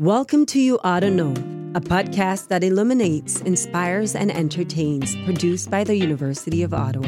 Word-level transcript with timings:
Welcome 0.00 0.46
to 0.46 0.58
You 0.58 0.78
Oughta 0.82 1.10
Know, 1.10 1.32
a 1.74 1.80
podcast 1.82 2.48
that 2.48 2.64
illuminates, 2.64 3.42
inspires, 3.42 4.14
and 4.14 4.30
entertains, 4.30 5.14
produced 5.26 5.70
by 5.70 5.84
the 5.84 5.94
University 5.94 6.62
of 6.62 6.72
Ottawa. 6.72 7.06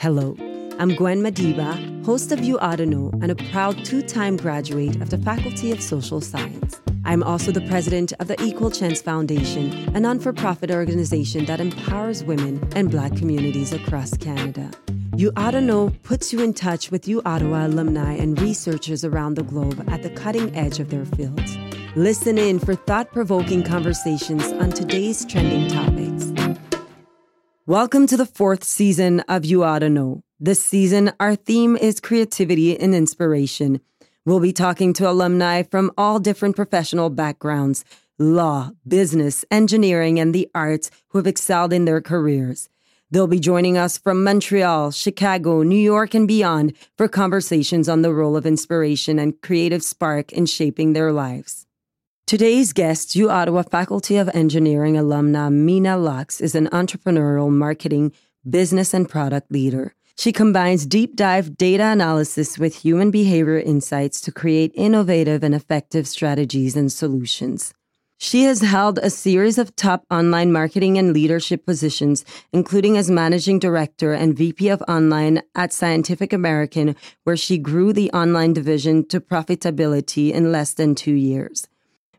Hello, 0.00 0.36
I'm 0.78 0.94
Gwen 0.96 1.22
Madiba, 1.22 2.04
host 2.04 2.32
of 2.32 2.40
You 2.40 2.58
Oughta 2.58 2.84
Know, 2.84 3.10
and 3.22 3.30
a 3.30 3.36
proud 3.50 3.82
two 3.86 4.02
time 4.02 4.36
graduate 4.36 5.00
of 5.00 5.08
the 5.08 5.16
Faculty 5.16 5.72
of 5.72 5.80
Social 5.80 6.20
Science. 6.20 6.78
I'm 7.06 7.22
also 7.22 7.52
the 7.52 7.66
president 7.68 8.12
of 8.20 8.28
the 8.28 8.38
Equal 8.42 8.70
Chance 8.70 9.00
Foundation, 9.00 9.72
a 9.96 10.00
non 10.00 10.20
for 10.20 10.34
profit 10.34 10.70
organization 10.70 11.46
that 11.46 11.58
empowers 11.58 12.22
women 12.22 12.62
and 12.76 12.90
Black 12.90 13.16
communities 13.16 13.72
across 13.72 14.14
Canada. 14.14 14.70
You 15.16 15.32
Oughta 15.38 15.62
Know 15.62 15.90
puts 16.02 16.34
you 16.34 16.42
in 16.42 16.52
touch 16.52 16.90
with 16.90 17.08
U 17.08 17.22
Ottawa 17.24 17.66
alumni 17.66 18.12
and 18.12 18.38
researchers 18.38 19.06
around 19.06 19.36
the 19.36 19.42
globe 19.42 19.82
at 19.88 20.02
the 20.02 20.10
cutting 20.10 20.54
edge 20.54 20.80
of 20.80 20.90
their 20.90 21.06
fields. 21.06 21.56
Listen 21.96 22.36
in 22.36 22.58
for 22.58 22.74
thought 22.74 23.10
provoking 23.10 23.62
conversations 23.62 24.52
on 24.52 24.70
today's 24.70 25.24
trending 25.24 25.66
topics. 25.66 26.30
Welcome 27.64 28.06
to 28.08 28.18
the 28.18 28.26
fourth 28.26 28.64
season 28.64 29.20
of 29.20 29.46
You 29.46 29.64
Oughta 29.64 29.88
Know. 29.88 30.22
This 30.38 30.62
season, 30.62 31.12
our 31.18 31.34
theme 31.34 31.74
is 31.74 31.98
creativity 32.00 32.78
and 32.78 32.94
inspiration. 32.94 33.80
We'll 34.26 34.40
be 34.40 34.52
talking 34.52 34.92
to 34.92 35.08
alumni 35.08 35.62
from 35.62 35.90
all 35.96 36.20
different 36.20 36.54
professional 36.54 37.08
backgrounds 37.08 37.82
law, 38.18 38.72
business, 38.86 39.46
engineering, 39.50 40.20
and 40.20 40.34
the 40.34 40.50
arts 40.54 40.90
who 41.08 41.18
have 41.18 41.26
excelled 41.26 41.72
in 41.72 41.86
their 41.86 42.02
careers. 42.02 42.68
They'll 43.10 43.26
be 43.26 43.40
joining 43.40 43.78
us 43.78 43.96
from 43.96 44.22
Montreal, 44.22 44.90
Chicago, 44.90 45.62
New 45.62 45.80
York, 45.80 46.12
and 46.12 46.28
beyond 46.28 46.74
for 46.98 47.08
conversations 47.08 47.88
on 47.88 48.02
the 48.02 48.12
role 48.12 48.36
of 48.36 48.44
inspiration 48.44 49.18
and 49.18 49.40
creative 49.40 49.82
spark 49.82 50.30
in 50.30 50.44
shaping 50.44 50.92
their 50.92 51.10
lives. 51.10 51.65
Today's 52.26 52.72
guest, 52.72 53.14
U 53.14 53.30
Ottawa 53.30 53.62
Faculty 53.62 54.16
of 54.16 54.28
Engineering 54.34 54.94
alumna 54.94 55.48
Mina 55.52 55.96
Lux, 55.96 56.40
is 56.40 56.56
an 56.56 56.66
entrepreneurial 56.70 57.52
marketing, 57.52 58.10
business, 58.50 58.92
and 58.92 59.08
product 59.08 59.52
leader. 59.52 59.94
She 60.16 60.32
combines 60.32 60.86
deep 60.86 61.14
dive 61.14 61.56
data 61.56 61.84
analysis 61.84 62.58
with 62.58 62.74
human 62.74 63.12
behavior 63.12 63.60
insights 63.60 64.20
to 64.22 64.32
create 64.32 64.72
innovative 64.74 65.44
and 65.44 65.54
effective 65.54 66.08
strategies 66.08 66.74
and 66.74 66.90
solutions. 66.90 67.72
She 68.18 68.42
has 68.42 68.60
held 68.60 68.98
a 68.98 69.08
series 69.08 69.56
of 69.56 69.76
top 69.76 70.04
online 70.10 70.50
marketing 70.50 70.98
and 70.98 71.12
leadership 71.12 71.64
positions, 71.64 72.24
including 72.52 72.96
as 72.96 73.08
managing 73.08 73.60
director 73.60 74.12
and 74.12 74.36
VP 74.36 74.68
of 74.70 74.82
online 74.88 75.42
at 75.54 75.72
Scientific 75.72 76.32
American, 76.32 76.96
where 77.22 77.36
she 77.36 77.56
grew 77.56 77.92
the 77.92 78.10
online 78.10 78.52
division 78.52 79.06
to 79.10 79.20
profitability 79.20 80.32
in 80.32 80.50
less 80.50 80.72
than 80.72 80.96
two 80.96 81.14
years. 81.14 81.68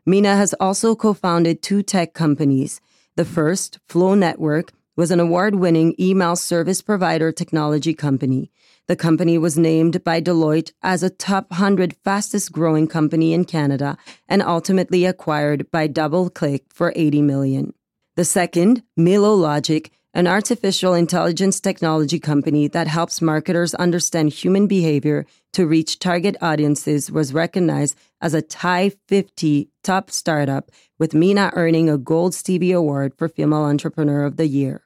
Mina 0.08 0.36
has 0.36 0.54
also 0.54 0.96
co 0.96 1.12
founded 1.12 1.60
two 1.60 1.82
tech 1.82 2.14
companies. 2.14 2.80
The 3.16 3.26
first, 3.26 3.78
FloNetwork, 3.90 4.70
was 4.96 5.10
an 5.10 5.20
award 5.20 5.56
winning 5.56 5.94
email 6.00 6.34
service 6.34 6.80
provider 6.80 7.30
technology 7.30 7.92
company. 7.92 8.50
The 8.86 8.96
company 8.96 9.36
was 9.36 9.58
named 9.58 10.02
by 10.04 10.22
Deloitte 10.22 10.72
as 10.82 11.02
a 11.02 11.10
top 11.10 11.50
100 11.50 11.94
fastest 12.04 12.52
growing 12.52 12.86
company 12.88 13.34
in 13.34 13.44
Canada 13.44 13.98
and 14.26 14.40
ultimately 14.40 15.04
acquired 15.04 15.70
by 15.70 15.86
DoubleClick 15.86 16.62
for 16.70 16.94
80 16.96 17.20
million. 17.20 17.74
The 18.16 18.24
second, 18.24 18.84
Meelo 18.98 19.38
Logic, 19.38 19.90
an 20.14 20.26
artificial 20.26 20.94
intelligence 20.94 21.60
technology 21.60 22.18
company 22.18 22.66
that 22.68 22.88
helps 22.88 23.20
marketers 23.20 23.74
understand 23.74 24.32
human 24.32 24.66
behavior 24.66 25.26
to 25.52 25.66
reach 25.66 25.98
target 25.98 26.34
audiences, 26.40 27.10
was 27.10 27.34
recognized 27.34 27.94
as 28.20 28.34
a 28.34 28.42
TIE 28.42 28.92
50 29.06 29.70
top 29.82 30.10
startup, 30.10 30.70
with 30.98 31.14
Mina 31.14 31.50
earning 31.54 31.88
a 31.88 31.98
Gold 31.98 32.34
Stevie 32.34 32.72
Award 32.72 33.14
for 33.16 33.28
Female 33.28 33.62
Entrepreneur 33.62 34.24
of 34.24 34.36
the 34.36 34.46
Year. 34.46 34.82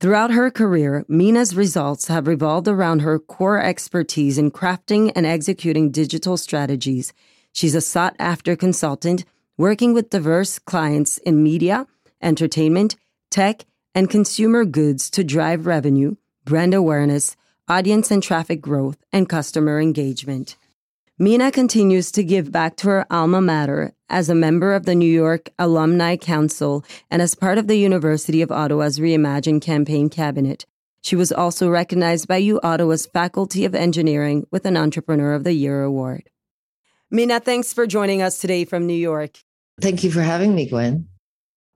Throughout 0.00 0.30
her 0.30 0.50
career, 0.50 1.04
Mina's 1.08 1.54
results 1.54 2.08
have 2.08 2.26
revolved 2.26 2.68
around 2.68 3.00
her 3.00 3.18
core 3.18 3.62
expertise 3.62 4.38
in 4.38 4.50
crafting 4.50 5.12
and 5.14 5.26
executing 5.26 5.90
digital 5.90 6.38
strategies. 6.38 7.12
She's 7.52 7.74
a 7.74 7.82
sought 7.82 8.16
after 8.18 8.56
consultant 8.56 9.24
working 9.58 9.92
with 9.92 10.08
diverse 10.08 10.58
clients 10.58 11.18
in 11.18 11.42
media, 11.42 11.86
entertainment, 12.22 12.96
tech, 13.30 13.66
and 13.94 14.08
consumer 14.08 14.64
goods 14.64 15.10
to 15.10 15.22
drive 15.22 15.66
revenue, 15.66 16.16
brand 16.46 16.72
awareness, 16.72 17.36
audience 17.68 18.10
and 18.10 18.22
traffic 18.22 18.62
growth, 18.62 18.96
and 19.12 19.28
customer 19.28 19.80
engagement. 19.80 20.56
Mina 21.22 21.52
continues 21.52 22.10
to 22.12 22.24
give 22.24 22.50
back 22.50 22.76
to 22.76 22.88
her 22.88 23.06
alma 23.10 23.42
mater 23.42 23.92
as 24.08 24.30
a 24.30 24.34
member 24.34 24.72
of 24.72 24.86
the 24.86 24.94
New 24.94 25.04
York 25.04 25.50
Alumni 25.58 26.16
Council 26.16 26.82
and 27.10 27.20
as 27.20 27.34
part 27.34 27.58
of 27.58 27.66
the 27.66 27.76
University 27.76 28.40
of 28.40 28.50
Ottawa's 28.50 28.98
Reimagine 28.98 29.60
campaign 29.60 30.08
cabinet. 30.08 30.64
She 31.02 31.16
was 31.16 31.30
also 31.30 31.68
recognized 31.68 32.26
by 32.26 32.38
U 32.38 32.58
Ottawa's 32.62 33.04
Faculty 33.04 33.66
of 33.66 33.74
Engineering 33.74 34.46
with 34.50 34.64
an 34.64 34.78
Entrepreneur 34.78 35.34
of 35.34 35.44
the 35.44 35.52
Year 35.52 35.82
award. 35.82 36.30
Mina, 37.10 37.38
thanks 37.38 37.74
for 37.74 37.86
joining 37.86 38.22
us 38.22 38.38
today 38.38 38.64
from 38.64 38.86
New 38.86 38.94
York. 38.94 39.40
Thank 39.78 40.02
you 40.02 40.10
for 40.10 40.22
having 40.22 40.54
me, 40.54 40.64
Gwen. 40.64 41.06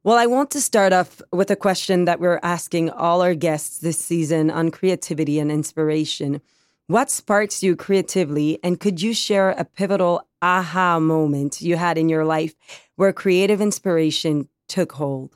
Well, 0.04 0.16
I 0.16 0.24
want 0.24 0.52
to 0.52 0.60
start 0.62 0.94
off 0.94 1.20
with 1.32 1.50
a 1.50 1.56
question 1.56 2.06
that 2.06 2.18
we're 2.18 2.40
asking 2.42 2.88
all 2.88 3.20
our 3.20 3.34
guests 3.34 3.78
this 3.78 3.98
season 3.98 4.50
on 4.50 4.70
creativity 4.70 5.38
and 5.38 5.52
inspiration. 5.52 6.40
What 6.86 7.10
sparks 7.10 7.62
you 7.62 7.76
creatively, 7.76 8.58
and 8.62 8.78
could 8.78 9.00
you 9.00 9.14
share 9.14 9.52
a 9.52 9.64
pivotal 9.64 10.28
aha 10.42 10.98
moment 11.00 11.62
you 11.62 11.76
had 11.76 11.96
in 11.96 12.10
your 12.10 12.26
life 12.26 12.54
where 12.96 13.10
creative 13.10 13.62
inspiration 13.62 14.50
took 14.68 14.92
hold? 14.92 15.34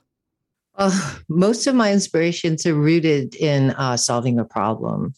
Uh, 0.75 1.17
most 1.31 1.67
of 1.67 1.75
my 1.75 1.91
inspirations 1.91 2.67
are 2.67 2.75
rooted 2.75 3.35
in 3.35 3.71
uh, 3.71 3.97
solving 3.97 4.39
a 4.39 4.45
problem. 4.45 5.15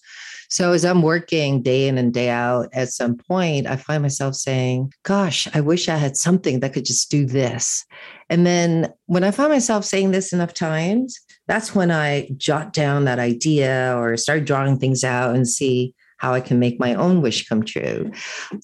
So 0.48 0.70
as 0.70 0.84
I'm 0.84 1.02
working 1.02 1.62
day 1.62 1.88
in 1.88 1.98
and 1.98 2.14
day 2.14 2.30
out, 2.30 2.68
at 2.72 2.90
some 2.90 3.16
point, 3.16 3.66
I 3.66 3.74
find 3.74 4.00
myself 4.00 4.36
saying, 4.36 4.92
Gosh, 5.02 5.48
I 5.52 5.60
wish 5.60 5.88
I 5.88 5.96
had 5.96 6.16
something 6.16 6.60
that 6.60 6.72
could 6.72 6.84
just 6.84 7.10
do 7.10 7.26
this. 7.26 7.84
And 8.28 8.46
then 8.46 8.92
when 9.06 9.24
I 9.24 9.32
find 9.32 9.50
myself 9.50 9.84
saying 9.84 10.12
this 10.12 10.32
enough 10.32 10.54
times, 10.54 11.18
that's 11.48 11.74
when 11.74 11.90
I 11.90 12.30
jot 12.36 12.72
down 12.72 13.04
that 13.06 13.18
idea 13.18 13.96
or 13.98 14.16
start 14.16 14.44
drawing 14.44 14.78
things 14.78 15.02
out 15.02 15.34
and 15.34 15.48
see 15.48 15.92
how 16.20 16.34
I 16.34 16.40
can 16.40 16.58
make 16.58 16.78
my 16.78 16.94
own 16.94 17.22
wish 17.22 17.48
come 17.48 17.64
true. 17.64 18.12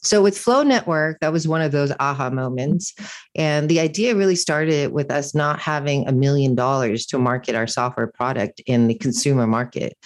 So 0.03 0.23
with 0.23 0.37
FloNetwork, 0.37 1.17
that 1.21 1.33
was 1.33 1.49
one 1.49 1.63
of 1.63 1.73
those 1.73 1.91
aha 1.99 2.29
moments. 2.29 2.95
And 3.35 3.69
the 3.69 3.81
idea 3.81 4.15
really 4.15 4.37
started 4.37 4.93
with 4.93 5.11
us 5.11 5.35
not 5.35 5.59
having 5.59 6.07
a 6.07 6.13
million 6.13 6.55
dollars 6.55 7.07
to 7.07 7.19
market 7.19 7.55
our 7.55 7.67
software 7.67 8.07
product 8.07 8.61
in 8.67 8.89
the 8.89 8.95
consumer 8.95 9.47
market. 9.47 9.97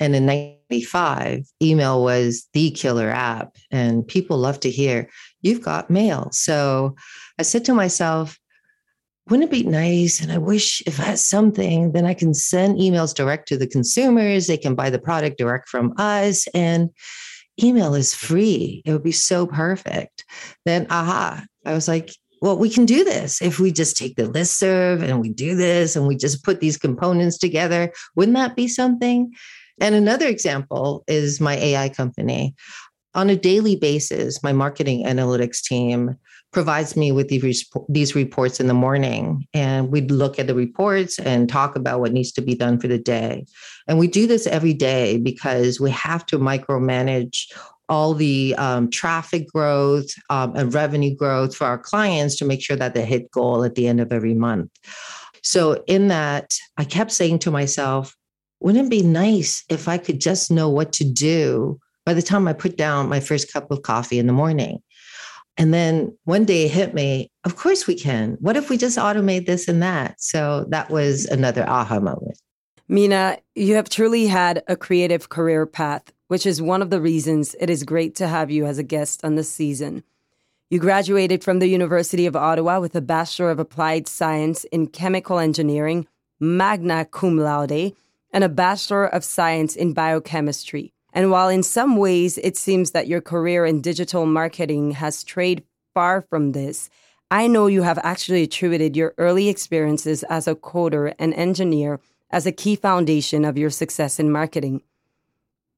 And 0.00 0.16
in 0.16 0.26
95, 0.26 1.46
email 1.62 2.02
was 2.02 2.48
the 2.52 2.72
killer 2.72 3.08
app. 3.08 3.56
And 3.70 4.06
people 4.06 4.36
love 4.36 4.58
to 4.60 4.70
hear, 4.70 5.08
you've 5.42 5.62
got 5.62 5.90
mail. 5.90 6.30
So 6.32 6.96
I 7.38 7.42
said 7.42 7.64
to 7.66 7.74
myself, 7.74 8.36
wouldn't 9.28 9.48
it 9.48 9.64
be 9.64 9.68
nice? 9.68 10.20
And 10.20 10.30
I 10.30 10.38
wish 10.38 10.82
if 10.86 11.00
I 11.00 11.04
had 11.04 11.18
something, 11.18 11.92
then 11.92 12.06
I 12.06 12.14
can 12.14 12.32
send 12.32 12.78
emails 12.78 13.14
direct 13.14 13.48
to 13.48 13.56
the 13.56 13.66
consumers. 13.66 14.46
They 14.46 14.56
can 14.56 14.74
buy 14.74 14.90
the 14.90 15.00
product 15.00 15.38
direct 15.38 15.68
from 15.68 15.94
us. 15.98 16.46
And 16.54 16.90
email 17.62 17.94
is 17.94 18.14
free. 18.14 18.82
It 18.84 18.92
would 18.92 19.02
be 19.02 19.12
so 19.12 19.46
perfect. 19.46 20.24
Then, 20.64 20.86
aha, 20.90 21.44
I 21.64 21.72
was 21.72 21.88
like, 21.88 22.10
well, 22.40 22.56
we 22.56 22.70
can 22.70 22.84
do 22.84 23.02
this 23.02 23.42
if 23.42 23.58
we 23.58 23.72
just 23.72 23.96
take 23.96 24.16
the 24.16 24.26
list 24.26 24.58
serve 24.58 25.02
and 25.02 25.20
we 25.20 25.30
do 25.30 25.56
this 25.56 25.96
and 25.96 26.06
we 26.06 26.16
just 26.16 26.44
put 26.44 26.60
these 26.60 26.76
components 26.76 27.38
together. 27.38 27.92
Wouldn't 28.14 28.36
that 28.36 28.54
be 28.54 28.68
something? 28.68 29.32
And 29.80 29.94
another 29.94 30.26
example 30.26 31.02
is 31.08 31.40
my 31.40 31.56
AI 31.56 31.88
company. 31.88 32.54
On 33.14 33.30
a 33.30 33.36
daily 33.36 33.76
basis, 33.76 34.42
my 34.42 34.52
marketing 34.52 35.04
analytics 35.06 35.62
team 35.62 36.16
provides 36.56 36.96
me 36.96 37.12
with 37.12 37.28
these, 37.28 38.14
reports 38.14 38.60
in 38.60 38.66
the 38.66 38.72
morning. 38.72 39.46
And 39.52 39.92
we'd 39.92 40.10
look 40.10 40.38
at 40.38 40.46
the 40.46 40.54
reports 40.54 41.18
and 41.18 41.50
talk 41.50 41.76
about 41.76 42.00
what 42.00 42.14
needs 42.14 42.32
to 42.32 42.40
be 42.40 42.54
done 42.54 42.80
for 42.80 42.88
the 42.88 42.96
day. 42.96 43.44
And 43.86 43.98
we 43.98 44.06
do 44.06 44.26
this 44.26 44.46
every 44.46 44.72
day 44.72 45.18
because 45.18 45.78
we 45.78 45.90
have 45.90 46.24
to 46.26 46.38
micromanage 46.38 47.52
all 47.90 48.14
the 48.14 48.54
um, 48.56 48.88
traffic 48.88 49.48
growth 49.52 50.08
um, 50.30 50.56
and 50.56 50.72
revenue 50.72 51.14
growth 51.14 51.54
for 51.54 51.66
our 51.66 51.76
clients 51.76 52.36
to 52.36 52.46
make 52.46 52.62
sure 52.62 52.76
that 52.78 52.94
they 52.94 53.04
hit 53.04 53.30
goal 53.30 53.62
at 53.62 53.74
the 53.74 53.86
end 53.86 54.00
of 54.00 54.10
every 54.10 54.32
month. 54.32 54.70
So, 55.42 55.84
in 55.86 56.08
that, 56.08 56.54
I 56.78 56.84
kept 56.84 57.12
saying 57.12 57.40
to 57.40 57.50
myself, 57.50 58.16
wouldn't 58.60 58.86
it 58.86 58.90
be 58.90 59.02
nice 59.02 59.62
if 59.68 59.88
I 59.88 59.98
could 59.98 60.22
just 60.22 60.50
know 60.50 60.70
what 60.70 60.94
to 60.94 61.04
do 61.04 61.78
by 62.06 62.14
the 62.14 62.22
time 62.22 62.48
I 62.48 62.54
put 62.54 62.78
down 62.78 63.10
my 63.10 63.20
first 63.20 63.52
cup 63.52 63.70
of 63.70 63.82
coffee 63.82 64.18
in 64.18 64.26
the 64.26 64.32
morning? 64.32 64.80
And 65.56 65.72
then 65.72 66.16
one 66.24 66.44
day 66.44 66.64
it 66.64 66.72
hit 66.72 66.94
me, 66.94 67.30
of 67.44 67.56
course 67.56 67.86
we 67.86 67.94
can. 67.94 68.36
What 68.40 68.56
if 68.56 68.68
we 68.68 68.76
just 68.76 68.98
automate 68.98 69.46
this 69.46 69.68
and 69.68 69.82
that? 69.82 70.20
So 70.20 70.66
that 70.68 70.90
was 70.90 71.24
another 71.26 71.68
aha 71.68 71.98
moment. 71.98 72.38
Mina, 72.88 73.38
you 73.54 73.74
have 73.74 73.88
truly 73.88 74.26
had 74.26 74.62
a 74.68 74.76
creative 74.76 75.28
career 75.28 75.66
path, 75.66 76.12
which 76.28 76.46
is 76.46 76.62
one 76.62 76.82
of 76.82 76.90
the 76.90 77.00
reasons 77.00 77.56
it 77.58 77.70
is 77.70 77.82
great 77.82 78.14
to 78.16 78.28
have 78.28 78.50
you 78.50 78.66
as 78.66 78.78
a 78.78 78.84
guest 78.84 79.24
on 79.24 79.34
this 79.34 79.50
season. 79.50 80.04
You 80.68 80.78
graduated 80.78 81.42
from 81.42 81.58
the 81.58 81.68
University 81.68 82.26
of 82.26 82.36
Ottawa 82.36 82.80
with 82.80 82.94
a 82.94 83.00
Bachelor 83.00 83.50
of 83.50 83.58
Applied 83.58 84.08
Science 84.08 84.64
in 84.64 84.88
Chemical 84.88 85.38
Engineering, 85.38 86.06
magna 86.38 87.04
cum 87.04 87.38
laude, 87.38 87.94
and 88.32 88.44
a 88.44 88.48
Bachelor 88.48 89.06
of 89.06 89.24
Science 89.24 89.74
in 89.74 89.92
Biochemistry. 89.92 90.92
And 91.16 91.30
while 91.30 91.48
in 91.48 91.62
some 91.62 91.96
ways 91.96 92.36
it 92.36 92.58
seems 92.58 92.90
that 92.90 93.08
your 93.08 93.22
career 93.22 93.64
in 93.64 93.80
digital 93.80 94.26
marketing 94.26 94.90
has 94.90 95.16
strayed 95.16 95.64
far 95.94 96.20
from 96.20 96.52
this, 96.52 96.90
I 97.30 97.46
know 97.46 97.68
you 97.68 97.80
have 97.80 97.98
actually 98.02 98.42
attributed 98.42 98.98
your 98.98 99.14
early 99.16 99.48
experiences 99.48 100.24
as 100.24 100.46
a 100.46 100.54
coder 100.54 101.14
and 101.18 101.32
engineer 101.32 102.00
as 102.30 102.44
a 102.44 102.52
key 102.52 102.76
foundation 102.76 103.46
of 103.46 103.56
your 103.56 103.70
success 103.70 104.20
in 104.20 104.30
marketing. 104.30 104.82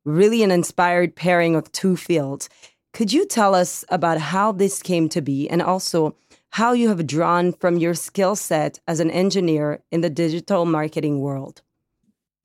Really, 0.04 0.42
an 0.42 0.50
inspired 0.50 1.14
pairing 1.14 1.54
of 1.54 1.70
two 1.70 1.96
fields. 1.96 2.48
Could 2.92 3.12
you 3.12 3.24
tell 3.24 3.54
us 3.54 3.84
about 3.90 4.18
how 4.18 4.50
this 4.50 4.82
came 4.82 5.08
to 5.10 5.20
be 5.20 5.48
and 5.48 5.62
also 5.62 6.16
how 6.50 6.72
you 6.72 6.88
have 6.88 7.06
drawn 7.06 7.52
from 7.52 7.76
your 7.76 7.94
skill 7.94 8.34
set 8.34 8.80
as 8.88 8.98
an 8.98 9.12
engineer 9.12 9.84
in 9.92 10.00
the 10.00 10.10
digital 10.10 10.64
marketing 10.64 11.20
world? 11.20 11.62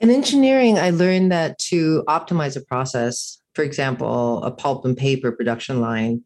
In 0.03 0.11
engineering, 0.11 0.77
I 0.77 0.89
learned 0.89 1.31
that 1.31 1.57
to 1.69 2.03
optimize 2.09 2.57
a 2.57 2.65
process, 2.65 3.39
for 3.55 3.63
example, 3.63 4.43
a 4.43 4.51
pulp 4.51 4.83
and 4.83 4.97
paper 4.97 5.31
production 5.31 5.79
line, 5.79 6.23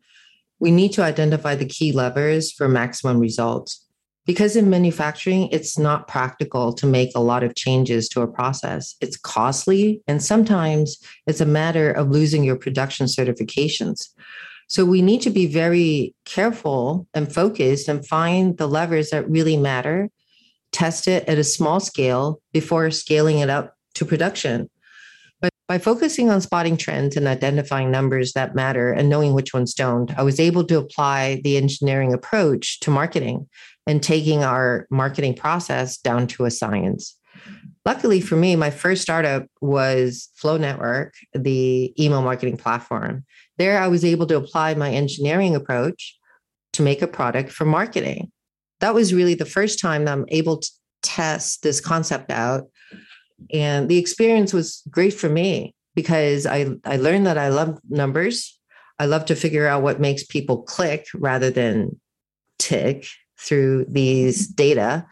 we 0.59 0.71
need 0.71 0.93
to 0.93 1.03
identify 1.03 1.53
the 1.53 1.67
key 1.67 1.91
levers 1.91 2.51
for 2.51 2.67
maximum 2.67 3.19
results. 3.19 3.85
Because 4.25 4.55
in 4.55 4.71
manufacturing, 4.71 5.47
it's 5.49 5.77
not 5.77 6.07
practical 6.07 6.73
to 6.73 6.87
make 6.87 7.11
a 7.13 7.19
lot 7.19 7.43
of 7.43 7.53
changes 7.53 8.09
to 8.09 8.21
a 8.21 8.27
process. 8.27 8.95
It's 8.99 9.15
costly, 9.15 10.01
and 10.07 10.23
sometimes 10.23 10.97
it's 11.27 11.39
a 11.39 11.45
matter 11.45 11.91
of 11.91 12.09
losing 12.09 12.43
your 12.43 12.55
production 12.55 13.05
certifications. 13.05 14.07
So 14.67 14.85
we 14.85 15.03
need 15.03 15.21
to 15.21 15.29
be 15.29 15.45
very 15.45 16.15
careful 16.25 17.07
and 17.13 17.31
focused 17.31 17.87
and 17.87 18.03
find 18.07 18.57
the 18.57 18.67
levers 18.67 19.11
that 19.11 19.29
really 19.29 19.55
matter, 19.55 20.09
test 20.77 21.07
it 21.07 21.27
at 21.27 21.39
a 21.39 21.43
small 21.43 21.79
scale 21.79 22.39
before 22.53 22.91
scaling 22.91 23.39
it 23.39 23.49
up 23.49 23.73
to 23.95 24.05
production. 24.05 24.69
But 25.41 25.49
by 25.67 25.79
focusing 25.79 26.29
on 26.29 26.39
spotting 26.39 26.77
trends 26.77 27.17
and 27.17 27.27
identifying 27.27 27.89
numbers 27.89 28.33
that 28.33 28.53
matter 28.53 28.91
and 28.91 29.09
knowing 29.09 29.33
which 29.33 29.55
ones 29.55 29.73
don't, 29.73 30.15
I 30.19 30.21
was 30.21 30.39
able 30.39 30.63
to 30.65 30.77
apply 30.77 31.41
the 31.43 31.57
engineering 31.57 32.13
approach 32.13 32.79
to 32.81 32.91
marketing 32.91 33.49
and 33.87 34.03
taking 34.03 34.43
our 34.43 34.85
marketing 34.91 35.33
process 35.33 35.97
down 35.97 36.27
to 36.27 36.45
a 36.45 36.51
science. 36.51 37.15
Luckily 37.83 38.21
for 38.21 38.35
me, 38.35 38.55
my 38.55 38.69
first 38.69 39.01
startup 39.01 39.47
was 39.61 40.29
FloNetwork, 40.39 41.11
the 41.33 41.91
email 42.03 42.21
marketing 42.21 42.57
platform. 42.57 43.25
There, 43.57 43.79
I 43.79 43.87
was 43.87 44.05
able 44.05 44.27
to 44.27 44.37
apply 44.37 44.75
my 44.75 44.91
engineering 44.91 45.55
approach 45.55 46.19
to 46.73 46.83
make 46.83 47.01
a 47.01 47.07
product 47.07 47.51
for 47.51 47.65
marketing. 47.65 48.31
That 48.79 48.93
was 48.93 49.13
really 49.13 49.33
the 49.33 49.45
first 49.45 49.79
time 49.79 50.05
that 50.05 50.11
I'm 50.11 50.25
able 50.29 50.57
to 50.57 50.69
test 51.01 51.63
this 51.63 51.81
concept 51.81 52.31
out. 52.31 52.69
And 53.53 53.89
the 53.89 53.97
experience 53.97 54.53
was 54.53 54.83
great 54.89 55.13
for 55.13 55.29
me 55.29 55.75
because 55.95 56.45
I, 56.45 56.67
I 56.85 56.97
learned 56.97 57.25
that 57.27 57.37
I 57.37 57.49
love 57.49 57.79
numbers. 57.89 58.59
I 58.99 59.05
love 59.05 59.25
to 59.25 59.35
figure 59.35 59.67
out 59.67 59.83
what 59.83 59.99
makes 59.99 60.23
people 60.23 60.63
click 60.63 61.07
rather 61.13 61.49
than 61.49 61.99
tick 62.57 63.05
through 63.39 63.85
these 63.87 64.47
data. 64.47 65.05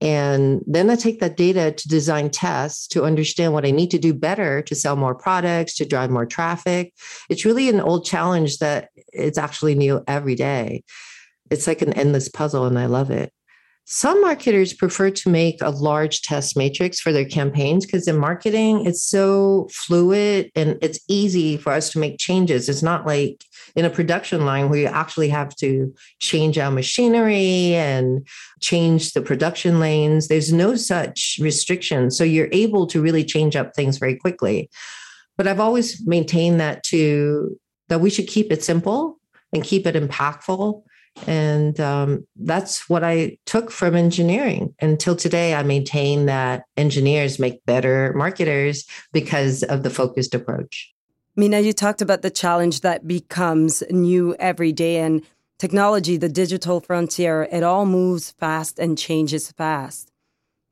And 0.00 0.62
then 0.66 0.88
I 0.88 0.96
take 0.96 1.20
that 1.20 1.36
data 1.36 1.72
to 1.72 1.88
design 1.88 2.30
tests 2.30 2.86
to 2.88 3.04
understand 3.04 3.52
what 3.52 3.66
I 3.66 3.70
need 3.70 3.90
to 3.90 3.98
do 3.98 4.14
better 4.14 4.62
to 4.62 4.74
sell 4.74 4.96
more 4.96 5.14
products, 5.14 5.74
to 5.76 5.84
drive 5.84 6.10
more 6.10 6.24
traffic. 6.24 6.94
It's 7.28 7.44
really 7.44 7.68
an 7.68 7.80
old 7.80 8.06
challenge 8.06 8.58
that 8.58 8.88
it's 9.12 9.36
actually 9.36 9.74
new 9.74 10.02
every 10.06 10.34
day. 10.34 10.84
It's 11.50 11.66
like 11.66 11.82
an 11.82 11.92
endless 11.92 12.28
puzzle, 12.28 12.66
and 12.66 12.78
I 12.78 12.86
love 12.86 13.10
it. 13.10 13.32
Some 13.92 14.20
marketers 14.20 14.72
prefer 14.72 15.10
to 15.10 15.28
make 15.28 15.60
a 15.60 15.70
large 15.70 16.22
test 16.22 16.56
matrix 16.56 17.00
for 17.00 17.12
their 17.12 17.24
campaigns 17.24 17.84
because 17.84 18.06
in 18.06 18.18
marketing, 18.18 18.86
it's 18.86 19.02
so 19.02 19.68
fluid 19.72 20.48
and 20.54 20.78
it's 20.80 21.00
easy 21.08 21.56
for 21.56 21.72
us 21.72 21.90
to 21.90 21.98
make 21.98 22.18
changes. 22.18 22.68
It's 22.68 22.84
not 22.84 23.04
like 23.04 23.44
in 23.74 23.84
a 23.84 23.90
production 23.90 24.46
line 24.46 24.68
where 24.68 24.78
you 24.78 24.86
actually 24.86 25.28
have 25.30 25.56
to 25.56 25.92
change 26.20 26.56
our 26.56 26.70
machinery 26.70 27.74
and 27.74 28.24
change 28.60 29.12
the 29.12 29.22
production 29.22 29.80
lanes. 29.80 30.28
There's 30.28 30.52
no 30.52 30.76
such 30.76 31.38
restriction. 31.40 32.12
So 32.12 32.22
you're 32.22 32.48
able 32.52 32.86
to 32.86 33.02
really 33.02 33.24
change 33.24 33.56
up 33.56 33.74
things 33.74 33.98
very 33.98 34.14
quickly. 34.14 34.70
But 35.36 35.48
I've 35.48 35.58
always 35.58 36.06
maintained 36.06 36.60
that 36.60 36.84
to 36.84 37.58
that 37.88 38.00
we 38.00 38.10
should 38.10 38.28
keep 38.28 38.52
it 38.52 38.62
simple 38.62 39.18
and 39.52 39.64
keep 39.64 39.84
it 39.84 39.96
impactful 39.96 40.84
and 41.26 41.78
um, 41.80 42.26
that's 42.36 42.88
what 42.88 43.04
I 43.04 43.38
took 43.46 43.70
from 43.70 43.94
engineering. 43.94 44.74
Until 44.80 45.16
today, 45.16 45.54
I 45.54 45.62
maintain 45.62 46.26
that 46.26 46.64
engineers 46.76 47.38
make 47.38 47.64
better 47.66 48.12
marketers 48.14 48.86
because 49.12 49.62
of 49.62 49.82
the 49.82 49.90
focused 49.90 50.34
approach. 50.34 50.92
Mina, 51.36 51.60
you 51.60 51.72
talked 51.72 52.02
about 52.02 52.22
the 52.22 52.30
challenge 52.30 52.80
that 52.80 53.06
becomes 53.06 53.82
new 53.90 54.34
every 54.38 54.72
day 54.72 54.98
and 54.98 55.22
technology, 55.58 56.16
the 56.16 56.28
digital 56.28 56.80
frontier, 56.80 57.48
it 57.52 57.62
all 57.62 57.86
moves 57.86 58.32
fast 58.32 58.78
and 58.78 58.98
changes 58.98 59.52
fast. 59.52 60.10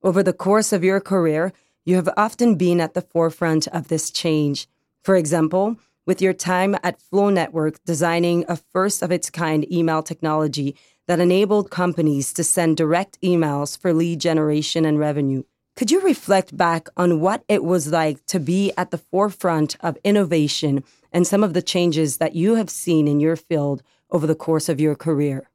Over 0.02 0.22
the 0.22 0.32
course 0.32 0.72
of 0.72 0.82
your 0.82 1.00
career, 1.00 1.52
you 1.84 1.96
have 1.96 2.08
often 2.16 2.56
been 2.56 2.80
at 2.80 2.94
the 2.94 3.02
forefront 3.02 3.66
of 3.68 3.88
this 3.88 4.10
change. 4.10 4.66
For 5.02 5.16
example, 5.16 5.76
with 6.08 6.22
your 6.22 6.32
time 6.32 6.74
at 6.82 6.98
FloNetwork 7.12 7.76
designing 7.84 8.42
a 8.48 8.56
first 8.56 9.02
of 9.02 9.12
its 9.12 9.28
kind 9.28 9.70
email 9.70 10.02
technology 10.02 10.74
that 11.06 11.20
enabled 11.20 11.70
companies 11.70 12.32
to 12.32 12.42
send 12.42 12.78
direct 12.78 13.20
emails 13.20 13.78
for 13.78 13.92
lead 13.92 14.18
generation 14.18 14.86
and 14.86 14.98
revenue. 14.98 15.42
Could 15.76 15.90
you 15.90 16.00
reflect 16.00 16.56
back 16.56 16.88
on 16.96 17.20
what 17.20 17.44
it 17.46 17.62
was 17.62 17.92
like 17.92 18.24
to 18.24 18.40
be 18.40 18.72
at 18.78 18.90
the 18.90 18.96
forefront 18.96 19.76
of 19.80 19.98
innovation 20.02 20.82
and 21.12 21.26
some 21.26 21.44
of 21.44 21.52
the 21.52 21.60
changes 21.60 22.16
that 22.16 22.34
you 22.34 22.54
have 22.54 22.70
seen 22.70 23.06
in 23.06 23.20
your 23.20 23.36
field 23.36 23.82
over 24.10 24.26
the 24.26 24.34
course 24.34 24.70
of 24.70 24.80
your 24.80 24.94
career? 24.94 25.50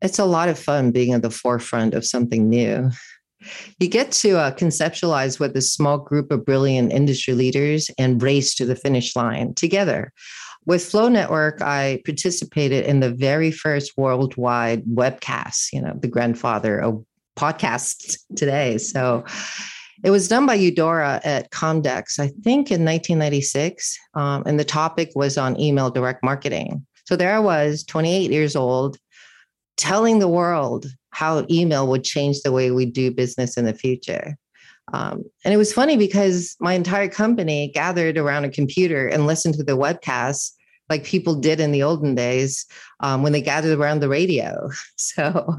It's 0.00 0.20
a 0.20 0.24
lot 0.24 0.48
of 0.48 0.60
fun 0.60 0.92
being 0.92 1.12
at 1.12 1.22
the 1.22 1.30
forefront 1.30 1.94
of 1.94 2.06
something 2.06 2.48
new. 2.48 2.92
You 3.78 3.88
get 3.88 4.12
to 4.12 4.38
uh, 4.38 4.54
conceptualize 4.54 5.38
with 5.38 5.56
a 5.56 5.62
small 5.62 5.98
group 5.98 6.30
of 6.30 6.44
brilliant 6.44 6.92
industry 6.92 7.34
leaders 7.34 7.90
and 7.98 8.22
race 8.22 8.54
to 8.56 8.66
the 8.66 8.76
finish 8.76 9.14
line 9.14 9.54
together. 9.54 10.12
With 10.66 10.82
FloNetwork, 10.82 11.62
I 11.62 12.02
participated 12.04 12.84
in 12.84 13.00
the 13.00 13.10
very 13.10 13.50
first 13.50 13.96
worldwide 13.96 14.84
webcast, 14.84 15.72
you 15.72 15.80
know, 15.80 15.94
the 15.98 16.08
grandfather 16.08 16.78
of 16.78 17.04
podcasts 17.36 18.18
today. 18.36 18.76
So 18.78 19.24
it 20.04 20.10
was 20.10 20.28
done 20.28 20.46
by 20.46 20.54
Eudora 20.54 21.20
at 21.24 21.50
Comdex, 21.50 22.18
I 22.18 22.28
think 22.28 22.70
in 22.70 22.84
1996. 22.84 23.98
Um, 24.14 24.42
and 24.46 24.58
the 24.58 24.64
topic 24.64 25.10
was 25.14 25.38
on 25.38 25.58
email 25.58 25.90
direct 25.90 26.22
marketing. 26.22 26.86
So 27.06 27.16
there 27.16 27.34
I 27.34 27.38
was, 27.38 27.84
28 27.84 28.30
years 28.30 28.54
old, 28.54 28.98
telling 29.76 30.18
the 30.18 30.28
world 30.28 30.86
how 31.10 31.46
email 31.50 31.86
would 31.88 32.04
change 32.04 32.40
the 32.40 32.52
way 32.52 32.70
we 32.70 32.86
do 32.86 33.10
business 33.10 33.56
in 33.56 33.64
the 33.64 33.74
future. 33.74 34.36
Um, 34.92 35.24
and 35.44 35.52
it 35.52 35.58
was 35.58 35.72
funny 35.72 35.96
because 35.96 36.56
my 36.60 36.72
entire 36.72 37.08
company 37.08 37.70
gathered 37.74 38.16
around 38.16 38.44
a 38.44 38.50
computer 38.50 39.06
and 39.06 39.26
listened 39.26 39.54
to 39.54 39.64
the 39.64 39.76
webcast 39.76 40.52
like 40.88 41.04
people 41.04 41.34
did 41.34 41.60
in 41.60 41.72
the 41.72 41.82
olden 41.82 42.14
days 42.14 42.64
um, 43.00 43.22
when 43.22 43.32
they 43.32 43.42
gathered 43.42 43.78
around 43.78 44.00
the 44.00 44.08
radio. 44.08 44.70
So 44.96 45.56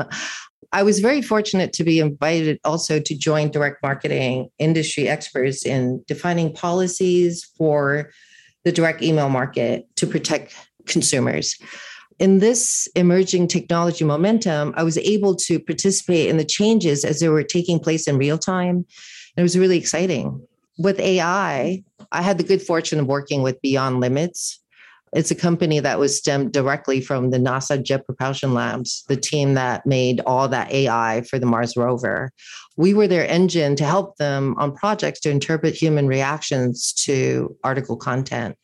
I 0.72 0.84
was 0.84 1.00
very 1.00 1.22
fortunate 1.22 1.74
to 1.74 1.84
be 1.84 2.00
invited 2.00 2.60
also 2.64 3.00
to 3.00 3.18
join 3.18 3.50
direct 3.50 3.82
marketing 3.82 4.50
industry 4.60 5.08
experts 5.08 5.66
in 5.66 6.04
defining 6.08 6.54
policies 6.54 7.44
for 7.58 8.12
the 8.64 8.72
direct 8.72 9.02
email 9.02 9.30
market 9.30 9.88
to 9.96 10.06
protect 10.06 10.56
consumers 10.86 11.58
in 12.20 12.40
this 12.40 12.88
emerging 12.96 13.48
technology 13.48 14.04
momentum, 14.04 14.74
I 14.76 14.84
was 14.84 14.98
able 14.98 15.36
to 15.38 15.60
participate 15.60 16.30
in 16.30 16.38
the 16.38 16.46
changes 16.46 17.06
as 17.06 17.20
they 17.20 17.30
were 17.30 17.44
taking 17.44 17.80
place 17.80 18.08
in 18.08 18.18
real 18.18 18.38
time. 18.38 18.76
And 18.76 18.86
it 19.38 19.44
was 19.44 19.58
really 19.58 19.78
exciting. 19.78 20.46
With 20.78 21.00
AI, 21.00 21.84
I 22.12 22.22
had 22.22 22.38
the 22.38 22.44
good 22.44 22.62
fortune 22.62 23.00
of 23.00 23.08
working 23.08 23.42
with 23.42 23.62
Beyond 23.62 24.02
Limits. 24.02 24.60
It's 25.14 25.32
a 25.32 25.36
company 25.36 25.80
that 25.80 25.98
was 25.98 26.18
stemmed 26.18 26.52
directly 26.52 27.02
from 27.02 27.32
the 27.32 27.40
NASA 27.40 27.82
Jet 27.82 28.06
Propulsion 28.06 28.54
Labs, 28.54 29.06
the 29.08 29.18
team 29.18 29.56
that 29.56 29.86
made 29.86 30.22
all 30.26 30.48
that 30.50 30.72
AI 30.72 31.22
for 31.22 31.40
the 31.40 31.46
Mars 31.46 31.76
rover. 31.76 32.32
We 32.78 32.94
were 32.94 33.08
their 33.08 33.28
engine 33.28 33.76
to 33.78 33.86
help 33.86 34.18
them 34.18 34.56
on 34.58 34.76
projects 34.76 35.20
to 35.22 35.32
interpret 35.32 35.74
human 35.74 36.08
reactions 36.08 36.94
to 37.06 37.56
article 37.64 37.98
content. 37.98 38.56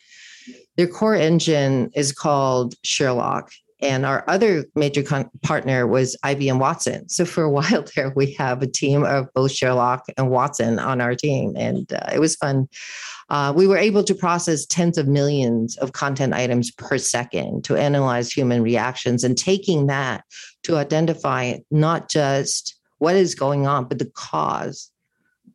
Their 0.77 0.87
core 0.87 1.15
engine 1.15 1.91
is 1.95 2.11
called 2.11 2.75
Sherlock. 2.83 3.51
And 3.81 4.05
our 4.05 4.23
other 4.27 4.65
major 4.75 5.03
con- 5.03 5.29
partner 5.43 5.85
was 5.85 6.17
IBM 6.23 6.59
Watson. 6.59 7.07
So 7.09 7.25
for 7.25 7.43
a 7.43 7.49
while 7.51 7.85
there, 7.95 8.11
we 8.15 8.31
have 8.33 8.61
a 8.61 8.67
team 8.67 9.03
of 9.03 9.27
both 9.33 9.51
Sherlock 9.51 10.05
and 10.17 10.29
Watson 10.29 10.79
on 10.79 11.01
our 11.01 11.15
team. 11.15 11.53
And 11.55 11.91
uh, 11.91 12.09
it 12.13 12.19
was 12.19 12.35
fun. 12.35 12.67
Uh, 13.29 13.51
we 13.55 13.67
were 13.67 13.77
able 13.77 14.03
to 14.03 14.13
process 14.13 14.65
tens 14.65 14.97
of 14.97 15.07
millions 15.07 15.77
of 15.77 15.93
content 15.93 16.33
items 16.33 16.71
per 16.71 16.97
second 16.97 17.63
to 17.63 17.75
analyze 17.75 18.31
human 18.31 18.61
reactions 18.61 19.23
and 19.23 19.37
taking 19.37 19.87
that 19.87 20.23
to 20.63 20.77
identify 20.77 21.55
not 21.71 22.09
just 22.09 22.75
what 22.99 23.15
is 23.15 23.35
going 23.35 23.67
on, 23.67 23.85
but 23.85 23.99
the 23.99 24.11
cause 24.13 24.91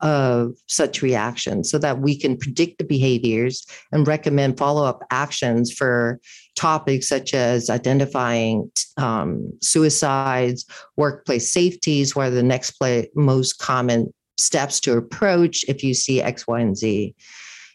of 0.03 0.55
such 0.67 1.03
reactions 1.03 1.71
so 1.71 1.79
that 1.79 2.01
we 2.01 2.19
can 2.19 2.37
predict 2.37 2.79
the 2.79 2.85
behaviors 2.85 3.67
and 3.93 4.07
recommend 4.07 4.59
follow 4.59 4.85
up 4.85 5.03
actions 5.11 5.73
for 5.73 6.21
topics 6.57 7.09
such 7.09 7.35
as 7.35 7.71
identifying 7.71 8.71
um, 8.97 9.51
suicides, 9.63 10.65
workplace 10.97 11.53
safeties, 11.53 12.15
what 12.15 12.29
are 12.29 12.31
the 12.31 12.43
next 12.43 12.73
play, 12.73 13.11
most 13.15 13.59
common 13.59 14.13
steps 14.39 14.81
to 14.81 14.97
approach 14.97 15.65
if 15.69 15.85
you 15.85 15.95
see 15.95 16.23
X, 16.23 16.47
Y, 16.47 16.61
and 16.61 16.77
Z. 16.77 17.15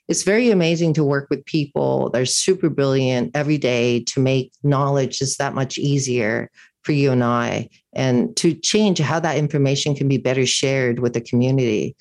It's 0.08 0.24
very 0.24 0.51
amazing 0.51 0.94
to 0.94 1.03
work 1.03 1.27
with 1.32 1.46
people. 1.46 2.12
They're 2.12 2.27
super 2.27 2.70
brilliant 2.70 3.36
every 3.36 3.58
day 3.58 4.03
to 4.03 4.20
make 4.20 4.51
knowledge 4.63 5.20
just 5.20 5.39
that 5.39 5.55
much 5.55 5.77
easier 5.79 6.51
for 6.86 6.92
you 6.92 7.12
and 7.12 7.24
I, 7.24 7.68
and 7.94 8.36
to 8.38 8.54
change 8.54 9.00
how 9.00 9.20
that 9.20 9.38
information 9.38 9.96
can 9.96 10.08
be 10.08 10.18
better 10.18 10.46
shared 10.46 11.00
with 11.00 11.13
the 11.13 11.22
community. 11.22 11.96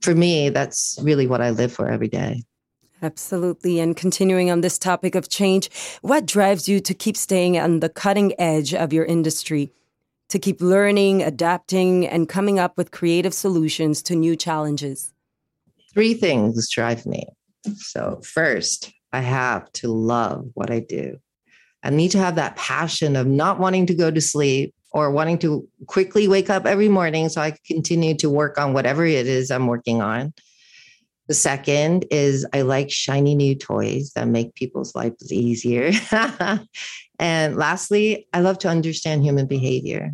For 0.00 0.14
me, 0.14 0.48
that's 0.48 0.98
really 1.02 1.26
what 1.26 1.42
I 1.42 1.50
live 1.50 1.72
for 1.72 1.88
every 1.88 2.08
day. 2.08 2.42
Absolutely. 3.02 3.80
And 3.80 3.94
continuing 3.94 4.50
on 4.50 4.62
this 4.62 4.78
topic 4.78 5.14
of 5.14 5.28
change, 5.28 5.68
what 6.00 6.24
drives 6.24 6.68
you 6.70 6.80
to 6.80 6.94
keep 6.94 7.18
staying 7.18 7.58
on 7.58 7.80
the 7.80 7.90
cutting 7.90 8.32
edge 8.40 8.72
of 8.72 8.94
your 8.94 9.04
industry, 9.04 9.70
to 10.30 10.38
keep 10.38 10.62
learning, 10.62 11.22
adapting, 11.22 12.06
and 12.06 12.26
coming 12.26 12.58
up 12.58 12.78
with 12.78 12.92
creative 12.92 13.34
solutions 13.34 14.02
to 14.04 14.16
new 14.16 14.36
challenges? 14.36 15.12
Three 15.92 16.14
things 16.14 16.70
drive 16.70 17.04
me. 17.04 17.26
So, 17.76 18.20
first, 18.24 18.90
I 19.12 19.20
have 19.20 19.70
to 19.72 19.88
love 19.88 20.48
what 20.54 20.70
I 20.70 20.80
do. 20.80 21.18
I 21.84 21.90
need 21.90 22.10
to 22.12 22.18
have 22.18 22.36
that 22.36 22.56
passion 22.56 23.14
of 23.14 23.26
not 23.26 23.60
wanting 23.60 23.86
to 23.86 23.94
go 23.94 24.10
to 24.10 24.20
sleep 24.20 24.74
or 24.90 25.10
wanting 25.10 25.38
to 25.40 25.68
quickly 25.86 26.26
wake 26.26 26.48
up 26.48 26.66
every 26.66 26.88
morning 26.88 27.28
so 27.28 27.42
I 27.42 27.50
can 27.50 27.60
continue 27.66 28.14
to 28.16 28.30
work 28.30 28.58
on 28.58 28.72
whatever 28.72 29.04
it 29.04 29.26
is 29.26 29.50
I'm 29.50 29.66
working 29.66 30.00
on. 30.00 30.32
The 31.28 31.34
second 31.34 32.06
is 32.10 32.46
I 32.52 32.62
like 32.62 32.90
shiny 32.90 33.34
new 33.34 33.54
toys 33.54 34.12
that 34.14 34.28
make 34.28 34.54
people's 34.54 34.94
lives 34.94 35.32
easier. 35.32 35.90
and 37.18 37.56
lastly, 37.56 38.28
I 38.32 38.40
love 38.40 38.58
to 38.60 38.68
understand 38.68 39.24
human 39.24 39.46
behavior. 39.46 40.12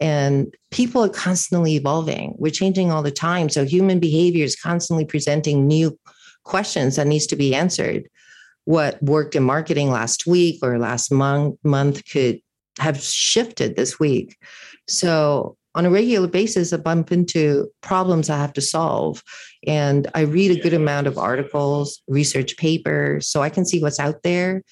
And 0.00 0.54
people 0.70 1.04
are 1.04 1.08
constantly 1.08 1.74
evolving. 1.74 2.34
We're 2.38 2.52
changing 2.52 2.90
all 2.90 3.02
the 3.02 3.10
time. 3.10 3.48
So 3.48 3.64
human 3.64 3.98
behavior 3.98 4.44
is 4.44 4.56
constantly 4.56 5.04
presenting 5.04 5.66
new 5.66 5.98
questions 6.44 6.96
that 6.96 7.06
needs 7.06 7.26
to 7.28 7.36
be 7.36 7.54
answered 7.54 8.08
what 8.66 9.02
worked 9.02 9.34
in 9.34 9.42
marketing 9.42 9.90
last 9.90 10.26
week 10.26 10.58
or 10.62 10.78
last 10.78 11.10
month 11.10 11.56
month 11.64 12.02
could 12.10 12.40
have 12.78 13.00
shifted 13.00 13.76
this 13.76 13.98
week. 13.98 14.36
So 14.86 15.56
on 15.74 15.86
a 15.86 15.90
regular 15.90 16.26
basis, 16.26 16.72
I 16.72 16.78
bump 16.78 17.12
into 17.12 17.68
problems 17.80 18.28
I 18.28 18.38
have 18.38 18.52
to 18.54 18.60
solve. 18.60 19.22
And 19.66 20.08
I 20.14 20.22
read 20.22 20.50
a 20.50 20.60
good 20.60 20.74
amount 20.74 21.06
of 21.06 21.18
articles, 21.18 22.02
research 22.08 22.56
papers, 22.56 23.28
so 23.28 23.42
I 23.42 23.50
can 23.50 23.64
see 23.64 23.80
what's 23.80 24.00
out 24.00 24.22
there 24.22 24.62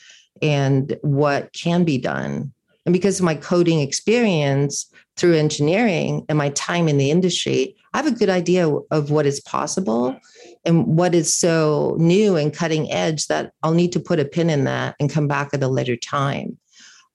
and 0.43 0.97
what 1.03 1.53
can 1.53 1.85
be 1.85 1.99
done. 1.99 2.53
And 2.87 2.93
because 2.93 3.19
of 3.19 3.25
my 3.25 3.35
coding 3.35 3.81
experience 3.81 4.91
through 5.17 5.35
engineering 5.35 6.25
and 6.29 6.37
my 6.37 6.51
time 6.51 6.89
in 6.89 6.99
the 6.99 7.11
industry, 7.11 7.77
I 7.93 7.99
have 7.99 8.07
a 8.07 8.19
good 8.19 8.29
idea 8.29 8.69
of 8.69 9.11
what 9.11 9.27
is 9.27 9.41
possible 9.41 10.19
and 10.65 10.87
what 10.87 11.15
is 11.15 11.35
so 11.35 11.97
new 11.99 12.37
and 12.37 12.55
cutting 12.55 12.91
edge 12.91 13.27
that 13.27 13.53
I'll 13.63 13.75
need 13.75 13.93
to 13.93 14.01
put 14.01 14.21
a 14.21 14.25
pin 14.25 14.51
in 14.51 14.65
that 14.65 14.97
and 14.99 15.11
come 15.11 15.29
back 15.29 15.51
at 15.53 15.63
a 15.63 15.69
later 15.69 15.97
time. 15.97 16.59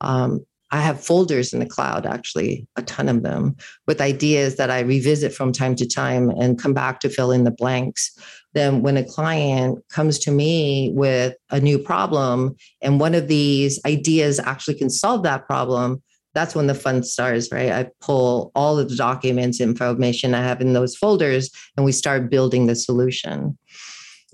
Um, 0.02 0.46
I 0.72 0.82
have 0.82 1.04
folders 1.04 1.52
in 1.52 1.60
the 1.60 1.66
cloud, 1.66 2.06
actually, 2.06 2.68
a 2.76 2.84
ton 2.84 3.10
of 3.10 3.24
them, 3.24 3.56
with 3.88 4.02
ideas 4.02 4.58
that 4.58 4.70
I 4.70 4.82
revisit 4.82 5.34
from 5.34 5.52
time 5.52 5.76
to 5.76 5.88
time 5.88 6.30
and 6.30 6.60
come 6.60 6.74
back 6.74 7.00
to 7.00 7.10
fill 7.10 7.32
in 7.32 7.44
the 7.44 7.52
blanks. 7.52 8.16
Then, 8.54 8.84
when 8.84 8.98
a 8.98 9.04
client 9.04 9.80
comes 9.90 10.20
to 10.20 10.32
me 10.32 10.92
with 10.94 11.36
a 11.50 11.60
new 11.60 11.80
problem 11.80 12.56
and 12.82 13.00
one 13.00 13.16
of 13.16 13.28
these 13.28 13.80
ideas 13.86 14.40
actually 14.40 14.76
can 14.76 14.92
solve 14.92 15.24
that 15.24 15.48
problem, 15.48 16.04
that's 16.34 16.56
when 16.56 16.68
the 16.68 16.76
fun 16.76 17.04
starts, 17.04 17.52
right? 17.52 17.72
I 17.72 17.90
pull 18.02 18.52
all 18.56 18.78
of 18.78 18.90
the 18.90 18.96
documents, 18.96 19.60
information 19.60 20.34
I 20.34 20.42
have 20.42 20.62
in 20.62 20.74
those 20.74 20.96
folders, 20.96 21.50
and 21.76 21.86
we 21.86 21.92
start 21.92 22.30
building 22.30 22.68
the 22.68 22.76
solution. 22.76 23.58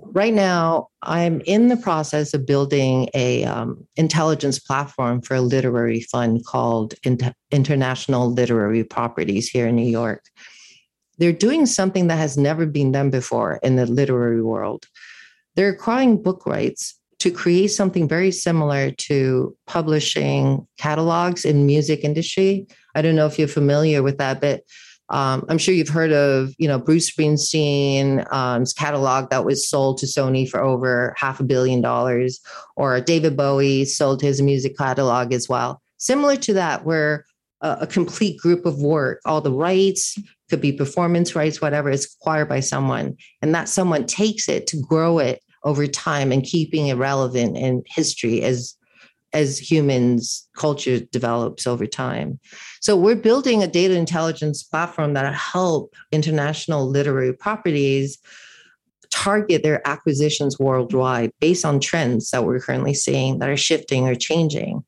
Right 0.01 0.33
now, 0.33 0.89
I'm 1.03 1.41
in 1.45 1.69
the 1.69 1.77
process 1.77 2.33
of 2.33 2.45
building 2.45 3.09
a 3.13 3.45
um, 3.45 3.87
intelligence 3.95 4.59
platform 4.59 5.21
for 5.21 5.35
a 5.35 5.41
literary 5.41 6.01
fund 6.01 6.45
called 6.45 6.95
Inter- 7.03 7.33
International 7.51 8.29
Literary 8.29 8.83
Properties 8.83 9.47
here 9.47 9.67
in 9.67 9.75
New 9.77 9.89
York. 9.89 10.25
They're 11.17 11.31
doing 11.31 11.65
something 11.65 12.07
that 12.07 12.17
has 12.17 12.37
never 12.37 12.65
been 12.65 12.91
done 12.91 13.09
before 13.09 13.59
in 13.63 13.77
the 13.77 13.85
literary 13.85 14.41
world. 14.41 14.85
They're 15.55 15.69
acquiring 15.69 16.21
book 16.21 16.45
rights 16.45 16.99
to 17.25 17.31
create 17.31 17.69
something 17.69 18.07
very 18.07 18.29
similar 18.29 18.91
to 18.91 19.57
publishing 19.65 20.67
catalogs 20.77 21.43
in 21.43 21.65
music 21.65 22.03
industry. 22.03 22.67
I 22.93 23.01
don't 23.01 23.15
know 23.15 23.25
if 23.25 23.39
you're 23.39 23.47
familiar 23.47 24.03
with 24.03 24.19
that, 24.19 24.39
but 24.39 24.61
um, 25.09 25.43
I'm 25.49 25.57
sure 25.57 25.73
you've 25.73 25.89
heard 25.89 26.11
of, 26.11 26.53
you 26.59 26.67
know, 26.67 26.77
Bruce 26.77 27.11
Springsteen's 27.11 28.27
um, 28.29 28.63
catalog 28.77 29.31
that 29.31 29.43
was 29.43 29.67
sold 29.67 29.97
to 29.99 30.05
Sony 30.05 30.47
for 30.47 30.61
over 30.61 31.15
half 31.17 31.39
a 31.39 31.43
billion 31.43 31.81
dollars, 31.81 32.39
or 32.75 33.01
David 33.01 33.35
Bowie 33.35 33.85
sold 33.85 34.21
his 34.21 34.39
music 34.39 34.77
catalog 34.77 35.33
as 35.33 35.49
well. 35.49 35.81
Similar 35.97 36.35
to 36.35 36.53
that, 36.53 36.85
where 36.85 37.25
a, 37.61 37.77
a 37.81 37.87
complete 37.87 38.39
group 38.39 38.67
of 38.67 38.77
work, 38.77 39.19
all 39.25 39.41
the 39.41 39.51
rights, 39.51 40.15
could 40.51 40.61
be 40.61 40.71
performance 40.71 41.35
rights, 41.35 41.59
whatever, 41.59 41.89
is 41.89 42.15
acquired 42.21 42.49
by 42.49 42.59
someone, 42.59 43.17
and 43.41 43.55
that 43.55 43.67
someone 43.67 44.05
takes 44.05 44.47
it 44.47 44.67
to 44.67 44.77
grow 44.79 45.17
it 45.17 45.41
over 45.65 45.87
time 45.87 46.31
and 46.31 46.43
keeping 46.43 46.87
it 46.87 46.95
relevant 46.95 47.57
in 47.57 47.83
history 47.87 48.41
as 48.43 48.75
as 49.33 49.59
humans 49.59 50.47
culture 50.55 51.01
develops 51.11 51.67
over 51.67 51.85
time. 51.85 52.39
So 52.79 52.95
we're 52.95 53.17
building 53.17 53.61
a 53.61 53.67
data 53.67 53.93
intelligence 53.93 54.63
platform 54.63 55.13
that 55.13 55.33
help 55.35 55.93
international 56.13 56.87
literary 56.87 57.33
properties 57.33 58.17
target 59.11 59.61
their 59.61 59.85
acquisitions 59.87 60.57
worldwide 60.57 61.31
based 61.41 61.65
on 61.65 61.81
trends 61.81 62.31
that 62.31 62.45
we're 62.45 62.59
currently 62.59 62.93
seeing 62.93 63.39
that 63.39 63.49
are 63.49 63.57
shifting 63.57 64.07
or 64.07 64.15
changing. 64.15 64.83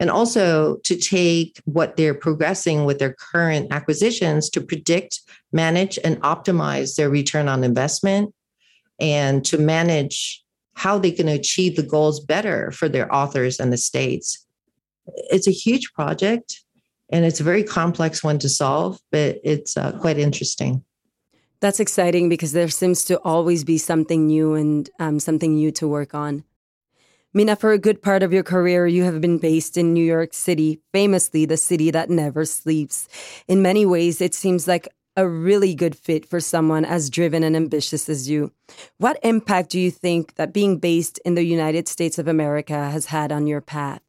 And 0.00 0.10
also 0.10 0.76
to 0.84 0.96
take 0.96 1.60
what 1.64 1.96
they're 1.96 2.14
progressing 2.14 2.84
with 2.84 2.98
their 2.98 3.14
current 3.14 3.72
acquisitions 3.72 4.50
to 4.50 4.60
predict 4.60 5.20
manage 5.52 5.98
and 6.02 6.20
optimize 6.22 6.96
their 6.96 7.08
return 7.08 7.48
on 7.48 7.62
investment 7.62 8.34
and 8.98 9.44
to 9.46 9.58
manage 9.58 10.42
how 10.74 10.98
they 10.98 11.10
can 11.10 11.28
achieve 11.28 11.76
the 11.76 11.82
goals 11.82 12.20
better 12.20 12.70
for 12.70 12.88
their 12.88 13.12
authors 13.14 13.60
and 13.60 13.72
the 13.72 13.76
states. 13.76 14.46
It's 15.30 15.46
a 15.46 15.52
huge 15.52 15.92
project 15.92 16.62
and 17.10 17.24
it's 17.24 17.40
a 17.40 17.44
very 17.44 17.62
complex 17.62 18.24
one 18.24 18.38
to 18.38 18.48
solve, 18.48 18.98
but 19.10 19.38
it's 19.44 19.76
uh, 19.76 19.92
quite 20.00 20.18
interesting. 20.18 20.82
That's 21.60 21.78
exciting 21.78 22.28
because 22.28 22.52
there 22.52 22.68
seems 22.68 23.04
to 23.04 23.20
always 23.20 23.62
be 23.62 23.78
something 23.78 24.26
new 24.26 24.54
and 24.54 24.90
um, 24.98 25.20
something 25.20 25.54
new 25.54 25.70
to 25.72 25.86
work 25.86 26.14
on. 26.14 26.44
Mina, 27.34 27.56
for 27.56 27.72
a 27.72 27.78
good 27.78 28.02
part 28.02 28.22
of 28.22 28.32
your 28.32 28.42
career, 28.42 28.86
you 28.86 29.04
have 29.04 29.20
been 29.20 29.38
based 29.38 29.78
in 29.78 29.94
New 29.94 30.04
York 30.04 30.34
City, 30.34 30.80
famously 30.92 31.46
the 31.46 31.56
city 31.56 31.90
that 31.90 32.10
never 32.10 32.44
sleeps. 32.44 33.08
In 33.48 33.62
many 33.62 33.86
ways, 33.86 34.20
it 34.20 34.34
seems 34.34 34.68
like 34.68 34.88
a 35.16 35.28
really 35.28 35.74
good 35.74 35.96
fit 35.96 36.26
for 36.26 36.40
someone 36.40 36.84
as 36.84 37.10
driven 37.10 37.42
and 37.42 37.54
ambitious 37.54 38.08
as 38.08 38.28
you. 38.28 38.52
What 38.98 39.18
impact 39.22 39.70
do 39.70 39.80
you 39.80 39.90
think 39.90 40.36
that 40.36 40.52
being 40.52 40.78
based 40.78 41.18
in 41.24 41.34
the 41.34 41.44
United 41.44 41.88
States 41.88 42.18
of 42.18 42.28
America 42.28 42.90
has 42.90 43.06
had 43.06 43.30
on 43.32 43.46
your 43.46 43.60
path? 43.60 44.00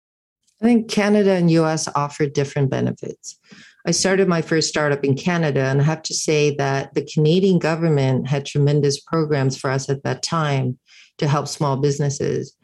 I 0.62 0.66
think 0.66 0.90
Canada 0.90 1.32
and 1.32 1.52
US 1.52 1.90
offer 1.94 2.26
different 2.26 2.70
benefits. 2.70 3.38
I 3.86 3.92
started 3.92 4.30
my 4.30 4.42
first 4.42 4.70
startup 4.70 5.04
in 5.04 5.16
Canada, 5.16 5.60
and 5.60 5.82
I 5.82 5.84
have 5.84 6.04
to 6.04 6.14
say 6.14 6.56
that 6.56 6.94
the 6.94 7.06
Canadian 7.06 7.60
government 7.60 8.28
had 8.28 8.46
tremendous 8.46 9.02
programs 9.02 9.58
for 9.58 9.70
us 9.70 9.90
at 9.90 10.04
that 10.04 10.24
time 10.24 10.80
to 11.18 11.28
help 11.28 11.50
small 11.50 11.76
businesses. 11.76 12.56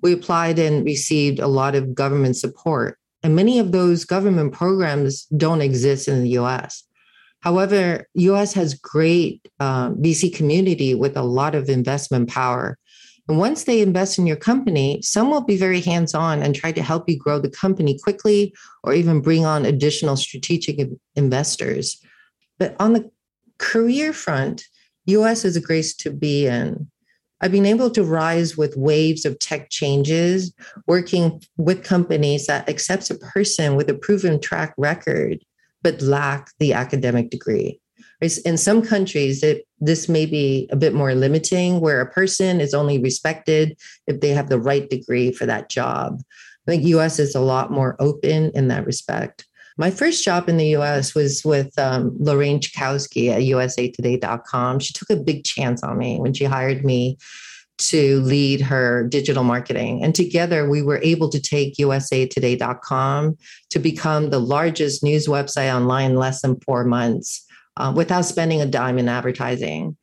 We 0.00 0.14
applied 0.14 0.58
and 0.58 0.82
received 0.82 1.40
a 1.40 1.46
lot 1.46 1.74
of 1.74 1.94
government 1.94 2.38
support, 2.38 2.98
and 3.22 3.36
many 3.36 3.58
of 3.58 3.72
those 3.72 4.06
government 4.06 4.54
programs 4.54 5.26
don't 5.36 5.60
exist 5.60 6.08
in 6.08 6.22
the 6.22 6.30
US. 6.30 6.84
However, 7.42 8.06
US 8.14 8.52
has 8.54 8.74
great 8.74 9.46
uh, 9.60 9.90
VC 9.90 10.34
community 10.34 10.94
with 10.94 11.16
a 11.16 11.22
lot 11.22 11.54
of 11.54 11.68
investment 11.68 12.28
power. 12.28 12.78
And 13.28 13.38
once 13.38 13.64
they 13.64 13.80
invest 13.80 14.18
in 14.18 14.26
your 14.26 14.36
company, 14.36 15.00
some 15.02 15.30
will 15.30 15.42
be 15.42 15.56
very 15.56 15.80
hands 15.80 16.14
on 16.14 16.42
and 16.42 16.54
try 16.54 16.72
to 16.72 16.82
help 16.82 17.08
you 17.08 17.18
grow 17.18 17.38
the 17.38 17.50
company 17.50 17.98
quickly 18.02 18.54
or 18.82 18.94
even 18.94 19.20
bring 19.20 19.44
on 19.44 19.64
additional 19.64 20.16
strategic 20.16 20.88
investors. 21.14 22.00
But 22.58 22.76
on 22.80 22.92
the 22.92 23.10
career 23.58 24.12
front, 24.12 24.64
US 25.06 25.44
is 25.44 25.56
a 25.56 25.60
grace 25.60 25.94
to 25.96 26.10
be 26.10 26.46
in. 26.46 26.88
I've 27.40 27.52
been 27.52 27.66
able 27.66 27.90
to 27.90 28.04
rise 28.04 28.56
with 28.56 28.76
waves 28.76 29.24
of 29.24 29.38
tech 29.40 29.68
changes, 29.70 30.54
working 30.86 31.42
with 31.56 31.82
companies 31.82 32.46
that 32.46 32.68
accepts 32.68 33.10
a 33.10 33.18
person 33.18 33.74
with 33.74 33.90
a 33.90 33.94
proven 33.94 34.40
track 34.40 34.74
record, 34.76 35.40
but 35.82 36.02
lack 36.02 36.50
the 36.58 36.72
academic 36.72 37.30
degree. 37.30 37.80
In 38.44 38.56
some 38.56 38.82
countries, 38.82 39.42
it, 39.42 39.66
this 39.80 40.08
may 40.08 40.26
be 40.26 40.68
a 40.70 40.76
bit 40.76 40.94
more 40.94 41.12
limiting, 41.14 41.80
where 41.80 42.00
a 42.00 42.10
person 42.10 42.60
is 42.60 42.72
only 42.72 42.98
respected 42.98 43.76
if 44.06 44.20
they 44.20 44.30
have 44.30 44.48
the 44.48 44.60
right 44.60 44.88
degree 44.88 45.32
for 45.32 45.44
that 45.46 45.68
job. 45.68 46.22
I 46.66 46.70
think 46.70 46.84
US 46.84 47.18
is 47.18 47.34
a 47.34 47.40
lot 47.40 47.72
more 47.72 47.96
open 47.98 48.52
in 48.54 48.68
that 48.68 48.86
respect. 48.86 49.44
My 49.76 49.90
first 49.90 50.22
job 50.22 50.48
in 50.48 50.56
the 50.56 50.76
US 50.76 51.14
was 51.14 51.44
with 51.44 51.76
um, 51.78 52.14
Lorraine 52.18 52.60
Chakowski 52.60 53.30
at 53.30 53.42
usatoday.com. 53.42 54.78
She 54.78 54.92
took 54.92 55.10
a 55.10 55.16
big 55.16 55.44
chance 55.44 55.82
on 55.82 55.98
me 55.98 56.18
when 56.20 56.32
she 56.32 56.44
hired 56.44 56.84
me 56.84 57.18
to 57.88 58.20
lead 58.20 58.60
her 58.60 59.06
digital 59.08 59.44
marketing. 59.44 60.02
And 60.02 60.14
together 60.14 60.68
we 60.68 60.82
were 60.82 61.00
able 61.02 61.28
to 61.30 61.40
take 61.40 61.76
usatoday.com 61.76 63.36
to 63.70 63.78
become 63.78 64.30
the 64.30 64.40
largest 64.40 65.02
news 65.02 65.26
website 65.26 65.74
online 65.74 66.12
in 66.12 66.16
less 66.16 66.42
than 66.42 66.60
four 66.60 66.84
months 66.84 67.46
uh, 67.76 67.92
without 67.94 68.24
spending 68.24 68.60
a 68.60 68.66
dime 68.66 68.98
in 68.98 69.08
advertising. 69.08 69.96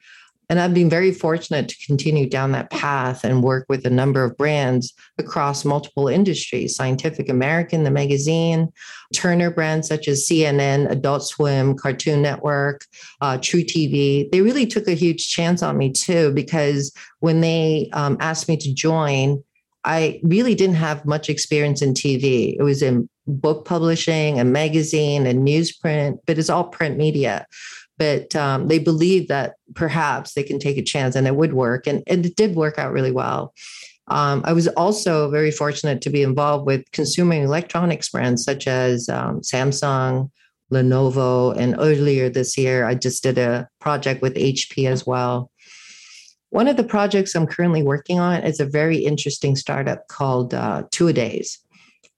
And 0.50 0.60
I've 0.60 0.74
been 0.74 0.90
very 0.90 1.12
fortunate 1.12 1.70
to 1.70 1.86
continue 1.86 2.28
down 2.28 2.54
that 2.54 2.72
path 2.72 3.24
and 3.24 3.44
work 3.44 3.68
with 3.70 3.86
a 3.86 3.90
number 3.90 4.24
of 4.24 4.36
brands 4.36 4.94
across 5.20 5.64
multiple 5.64 6.08
industries 6.08 6.76
Scientific 6.76 7.30
American, 7.30 7.84
the 7.84 7.92
magazine, 7.92 8.70
Turner 9.14 9.52
brands 9.52 9.88
such 9.88 10.08
as 10.08 10.28
CNN, 10.28 10.90
Adult 10.90 11.24
Swim, 11.24 11.76
Cartoon 11.76 12.24
Network, 12.24 12.86
uh, 13.22 13.38
truTV. 13.38 14.32
They 14.32 14.42
really 14.42 14.66
took 14.66 14.88
a 14.88 14.94
huge 14.94 15.30
chance 15.30 15.62
on 15.62 15.78
me 15.78 15.92
too, 15.92 16.32
because 16.32 16.92
when 17.20 17.42
they 17.42 17.90
um, 17.94 18.18
asked 18.20 18.48
me 18.48 18.58
to 18.58 18.74
join, 18.74 19.44
I 19.84 20.20
really 20.24 20.56
didn't 20.56 20.76
have 20.76 21.06
much 21.06 21.30
experience 21.30 21.82
in 21.82 21.94
TV. 21.94 22.56
It 22.58 22.64
was 22.64 22.82
in 22.82 23.08
book 23.28 23.66
publishing, 23.66 24.40
a 24.40 24.44
magazine, 24.44 25.28
and 25.28 25.48
newsprint, 25.48 26.18
but 26.26 26.40
it's 26.40 26.50
all 26.50 26.66
print 26.66 26.98
media 26.98 27.46
but 28.00 28.34
um, 28.36 28.70
they 28.70 28.80
believe 28.80 29.28
that 29.28 29.56
perhaps 29.76 30.34
they 30.34 30.42
can 30.42 30.58
take 30.58 30.78
a 30.78 30.82
chance 30.82 31.16
and 31.16 31.28
it 31.28 31.36
would 31.36 31.54
work. 31.54 31.86
And, 31.86 32.02
and 32.08 32.26
it 32.26 32.36
did 32.38 32.56
work 32.56 32.80
out 32.80 32.94
really 32.94 33.12
well. 33.12 33.54
Um, 34.08 34.42
I 34.46 34.54
was 34.54 34.68
also 34.70 35.30
very 35.30 35.52
fortunate 35.52 36.02
to 36.02 36.10
be 36.10 36.24
involved 36.24 36.66
with 36.66 36.90
consumer 36.94 37.36
electronics 37.36 38.10
brands 38.10 38.44
such 38.44 38.68
as 38.68 39.08
um, 39.10 39.42
Samsung, 39.42 40.32
Lenovo, 40.72 41.56
and 41.56 41.76
earlier 41.78 42.30
this 42.30 42.58
year, 42.58 42.86
I 42.86 42.96
just 42.96 43.22
did 43.22 43.38
a 43.38 43.68
project 43.80 44.22
with 44.22 44.36
HP 44.36 44.90
as 44.90 45.06
well. 45.06 45.52
One 46.52 46.68
of 46.68 46.78
the 46.78 46.84
projects 46.84 47.36
I'm 47.36 47.46
currently 47.46 47.84
working 47.84 48.20
on 48.20 48.42
is 48.44 48.60
a 48.60 48.66
very 48.66 48.98
interesting 48.98 49.56
startup 49.56 50.08
called 50.08 50.54
uh, 50.54 50.84
Two 50.90 51.12
Days. 51.14 51.60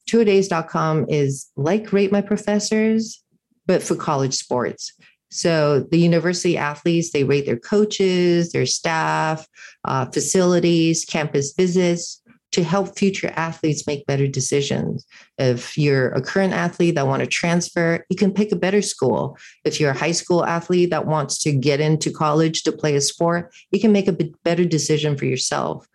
Two 0.07 0.23
Days.com 0.23 1.07
is 1.09 1.49
like 1.57 1.91
Rate 1.91 2.11
My 2.11 2.21
Professors, 2.21 3.21
but 3.65 3.83
for 3.83 3.95
college 3.95 4.35
sports. 4.35 4.93
So 5.31 5.79
the 5.79 5.97
university 5.97 6.57
athletes, 6.57 7.11
they 7.11 7.23
rate 7.23 7.45
their 7.45 7.57
coaches, 7.57 8.51
their 8.51 8.65
staff, 8.65 9.47
uh, 9.85 10.05
facilities, 10.07 11.05
campus 11.05 11.53
visits 11.57 12.21
to 12.51 12.63
help 12.63 12.97
future 12.97 13.31
athletes 13.35 13.87
make 13.87 14.05
better 14.05 14.27
decisions. 14.27 15.05
If 15.37 15.77
you're 15.77 16.09
a 16.09 16.21
current 16.21 16.53
athlete 16.53 16.95
that 16.95 17.07
want 17.07 17.21
to 17.21 17.27
transfer, 17.27 18.05
you 18.09 18.17
can 18.17 18.33
pick 18.33 18.51
a 18.51 18.57
better 18.57 18.81
school. 18.81 19.37
If 19.63 19.79
you're 19.79 19.91
a 19.91 19.97
high 19.97 20.11
school 20.11 20.45
athlete 20.45 20.89
that 20.89 21.07
wants 21.07 21.41
to 21.43 21.53
get 21.53 21.79
into 21.79 22.11
college 22.11 22.63
to 22.63 22.73
play 22.73 22.95
a 22.95 23.01
sport, 23.01 23.53
you 23.71 23.79
can 23.79 23.93
make 23.93 24.09
a 24.09 24.17
better 24.43 24.65
decision 24.65 25.17
for 25.17 25.25
yourself. 25.25 25.87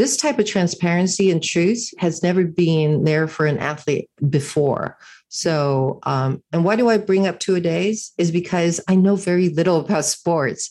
This 0.00 0.16
type 0.16 0.38
of 0.38 0.46
transparency 0.46 1.30
and 1.30 1.42
truth 1.42 1.90
has 1.98 2.22
never 2.22 2.44
been 2.44 3.04
there 3.04 3.28
for 3.28 3.44
an 3.44 3.58
athlete 3.58 4.08
before. 4.30 4.96
So, 5.28 5.98
um, 6.04 6.42
and 6.54 6.64
why 6.64 6.76
do 6.76 6.88
I 6.88 6.96
bring 6.96 7.26
up 7.26 7.38
two 7.38 7.54
a 7.54 7.60
days? 7.60 8.10
Is 8.16 8.30
because 8.30 8.80
I 8.88 8.94
know 8.94 9.14
very 9.14 9.50
little 9.50 9.80
about 9.80 10.06
sports, 10.06 10.70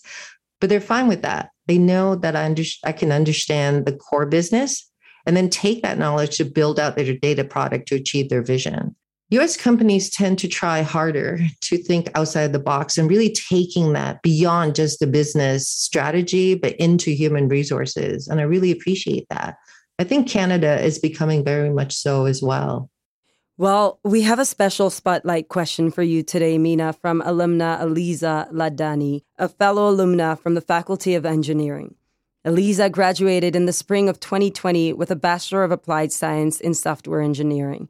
but 0.59 0.71
they're 0.71 0.81
fine 0.81 1.07
with 1.07 1.21
that. 1.21 1.51
They 1.67 1.77
know 1.77 2.15
that 2.15 2.35
I, 2.35 2.43
under, 2.43 2.63
I 2.83 2.91
can 2.91 3.11
understand 3.11 3.85
the 3.85 3.95
core 3.95 4.25
business 4.25 4.89
and 5.27 5.37
then 5.37 5.51
take 5.51 5.83
that 5.83 5.99
knowledge 5.99 6.37
to 6.37 6.43
build 6.43 6.79
out 6.79 6.95
their 6.95 7.13
data 7.15 7.43
product 7.43 7.87
to 7.89 7.95
achieve 7.97 8.29
their 8.29 8.41
vision. 8.41 8.95
US 9.31 9.55
companies 9.55 10.09
tend 10.09 10.39
to 10.39 10.47
try 10.47 10.81
harder 10.81 11.39
to 11.61 11.77
think 11.77 12.09
outside 12.15 12.51
the 12.51 12.59
box 12.59 12.97
and 12.97 13.09
really 13.09 13.31
taking 13.31 13.93
that 13.93 14.21
beyond 14.23 14.73
just 14.73 14.99
the 14.99 15.07
business 15.07 15.67
strategy, 15.67 16.55
but 16.55 16.75
into 16.77 17.11
human 17.11 17.47
resources. 17.47 18.27
And 18.27 18.39
I 18.39 18.43
really 18.43 18.71
appreciate 18.71 19.27
that. 19.29 19.57
I 19.99 20.03
think 20.03 20.27
Canada 20.27 20.83
is 20.83 20.97
becoming 20.97 21.43
very 21.43 21.69
much 21.69 21.95
so 21.95 22.25
as 22.25 22.41
well. 22.41 22.89
Well, 23.57 23.99
we 24.03 24.21
have 24.21 24.39
a 24.39 24.45
special 24.45 24.89
spotlight 24.89 25.49
question 25.49 25.91
for 25.91 26.01
you 26.01 26.23
today, 26.23 26.57
Mina, 26.57 26.93
from 26.93 27.21
alumna 27.21 27.79
Aleeza 27.81 28.49
Ladhani, 28.53 29.23
a 29.37 29.49
fellow 29.49 29.93
alumna 29.93 30.39
from 30.39 30.55
the 30.55 30.61
Faculty 30.61 31.13
of 31.13 31.25
Engineering. 31.25 31.95
Aleeza 32.47 32.89
graduated 32.89 33.57
in 33.57 33.65
the 33.65 33.73
spring 33.73 34.07
of 34.07 34.21
2020 34.21 34.93
with 34.93 35.11
a 35.11 35.15
Bachelor 35.15 35.65
of 35.65 35.71
Applied 35.71 36.13
Science 36.13 36.61
in 36.61 36.73
Software 36.73 37.21
Engineering. 37.21 37.89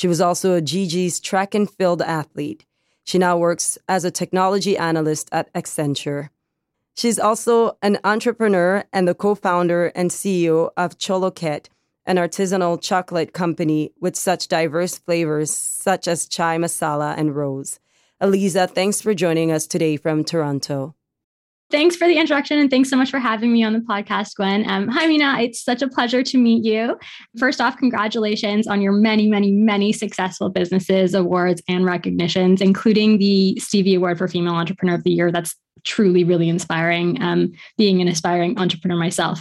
She 0.00 0.08
was 0.08 0.22
also 0.22 0.54
a 0.54 0.62
Gee 0.62 0.86
Gees 0.86 1.20
track 1.20 1.54
and 1.54 1.70
field 1.70 2.00
athlete. 2.00 2.64
She 3.04 3.18
now 3.18 3.36
works 3.36 3.76
as 3.86 4.02
a 4.02 4.10
technology 4.10 4.78
analyst 4.78 5.28
at 5.30 5.52
Accenture. 5.52 6.30
She's 6.96 7.18
also 7.18 7.76
an 7.82 7.98
entrepreneur 8.02 8.84
and 8.94 9.06
the 9.06 9.14
co 9.14 9.34
founder 9.34 9.92
and 9.94 10.10
CEO 10.10 10.70
of 10.74 10.96
Choloket, 10.96 11.66
an 12.06 12.16
artisanal 12.16 12.80
chocolate 12.80 13.34
company 13.34 13.92
with 14.00 14.16
such 14.16 14.48
diverse 14.48 14.96
flavors 14.96 15.54
such 15.54 16.08
as 16.08 16.26
chai 16.26 16.56
masala 16.56 17.14
and 17.18 17.36
rose. 17.36 17.78
Aleeza, 18.22 18.70
thanks 18.70 19.02
for 19.02 19.12
joining 19.12 19.52
us 19.52 19.66
today 19.66 19.98
from 19.98 20.24
Toronto. 20.24 20.94
Thanks 21.70 21.94
for 21.94 22.08
the 22.08 22.18
introduction 22.18 22.58
and 22.58 22.68
thanks 22.68 22.90
so 22.90 22.96
much 22.96 23.10
for 23.10 23.20
having 23.20 23.52
me 23.52 23.62
on 23.62 23.72
the 23.72 23.78
podcast, 23.78 24.34
Gwen. 24.34 24.68
Um, 24.68 24.88
hi, 24.88 25.06
Mina. 25.06 25.38
It's 25.40 25.62
such 25.62 25.82
a 25.82 25.88
pleasure 25.88 26.22
to 26.22 26.36
meet 26.38 26.64
you. 26.64 26.98
First 27.38 27.60
off, 27.60 27.76
congratulations 27.76 28.66
on 28.66 28.80
your 28.80 28.92
many, 28.92 29.28
many, 29.28 29.52
many 29.52 29.92
successful 29.92 30.48
businesses, 30.48 31.14
awards, 31.14 31.62
and 31.68 31.84
recognitions, 31.84 32.60
including 32.60 33.18
the 33.18 33.56
Stevie 33.60 33.94
Award 33.94 34.18
for 34.18 34.26
Female 34.26 34.54
Entrepreneur 34.54 34.96
of 34.96 35.04
the 35.04 35.12
Year. 35.12 35.30
That's 35.30 35.54
truly, 35.84 36.24
really 36.24 36.48
inspiring, 36.48 37.22
um, 37.22 37.52
being 37.78 38.00
an 38.00 38.08
aspiring 38.08 38.58
entrepreneur 38.58 38.98
myself. 38.98 39.40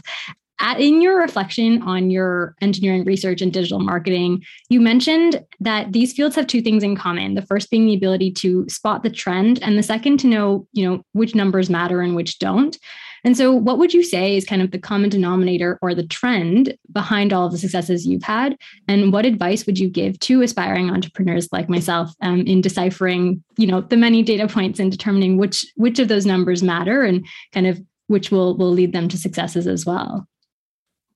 At, 0.61 0.81
in 0.81 1.01
your 1.01 1.17
reflection 1.17 1.81
on 1.83 2.09
your 2.09 2.55
engineering 2.61 3.05
research 3.05 3.41
and 3.41 3.53
digital 3.53 3.79
marketing, 3.79 4.43
you 4.69 4.81
mentioned 4.81 5.43
that 5.61 5.93
these 5.93 6.13
fields 6.13 6.35
have 6.35 6.47
two 6.47 6.61
things 6.61 6.83
in 6.83 6.95
common. 6.95 7.35
The 7.35 7.45
first 7.45 7.69
being 7.69 7.85
the 7.85 7.95
ability 7.95 8.31
to 8.33 8.67
spot 8.67 9.03
the 9.03 9.09
trend, 9.09 9.61
and 9.63 9.77
the 9.77 9.83
second 9.83 10.19
to 10.19 10.27
know, 10.27 10.67
you 10.73 10.87
know, 10.87 11.03
which 11.13 11.33
numbers 11.33 11.69
matter 11.69 12.01
and 12.01 12.15
which 12.15 12.39
don't. 12.39 12.77
And 13.23 13.35
so, 13.35 13.53
what 13.53 13.77
would 13.77 13.93
you 13.93 14.03
say 14.03 14.35
is 14.35 14.45
kind 14.45 14.61
of 14.61 14.71
the 14.71 14.79
common 14.79 15.09
denominator 15.09 15.77
or 15.81 15.93
the 15.93 16.07
trend 16.07 16.77
behind 16.91 17.33
all 17.33 17.45
of 17.45 17.51
the 17.51 17.57
successes 17.57 18.05
you've 18.05 18.23
had? 18.23 18.57
And 18.87 19.11
what 19.11 19.25
advice 19.25 19.65
would 19.65 19.77
you 19.77 19.89
give 19.89 20.19
to 20.21 20.41
aspiring 20.41 20.89
entrepreneurs 20.89 21.49
like 21.51 21.69
myself 21.69 22.13
um, 22.21 22.41
in 22.41 22.61
deciphering, 22.61 23.43
you 23.57 23.67
know, 23.67 23.81
the 23.81 23.97
many 23.97 24.23
data 24.23 24.47
points 24.47 24.79
and 24.79 24.91
determining 24.91 25.37
which 25.37 25.65
which 25.75 25.99
of 25.99 26.07
those 26.07 26.25
numbers 26.25 26.63
matter 26.63 27.03
and 27.03 27.25
kind 27.53 27.67
of 27.67 27.81
which 28.07 28.31
will 28.31 28.57
will 28.57 28.71
lead 28.71 28.93
them 28.93 29.07
to 29.09 29.17
successes 29.17 29.67
as 29.67 29.85
well? 29.85 30.27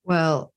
Well, 0.04 0.52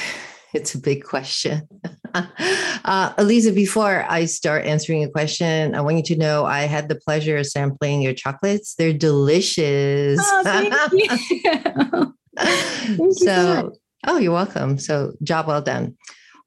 it's 0.54 0.74
a 0.74 0.78
big 0.78 1.04
question. 1.04 1.68
uh, 2.14 3.14
Aleeza, 3.14 3.54
before 3.54 4.04
I 4.08 4.26
start 4.26 4.66
answering 4.66 5.04
a 5.04 5.08
question, 5.08 5.74
I 5.74 5.80
want 5.80 5.96
you 5.96 6.02
to 6.14 6.16
know 6.16 6.44
I 6.44 6.62
had 6.62 6.88
the 6.88 6.96
pleasure 6.96 7.36
of 7.36 7.46
sampling 7.46 8.02
your 8.02 8.14
chocolates. 8.14 8.74
They're 8.74 8.92
delicious. 8.92 10.20
Oh, 10.22 10.42
thank 10.44 10.74
you. 10.92 12.14
thank 12.36 13.14
so, 13.14 13.72
oh, 14.06 14.18
you're 14.18 14.32
welcome. 14.32 14.78
So, 14.78 15.14
job 15.22 15.46
well 15.46 15.62
done. 15.62 15.96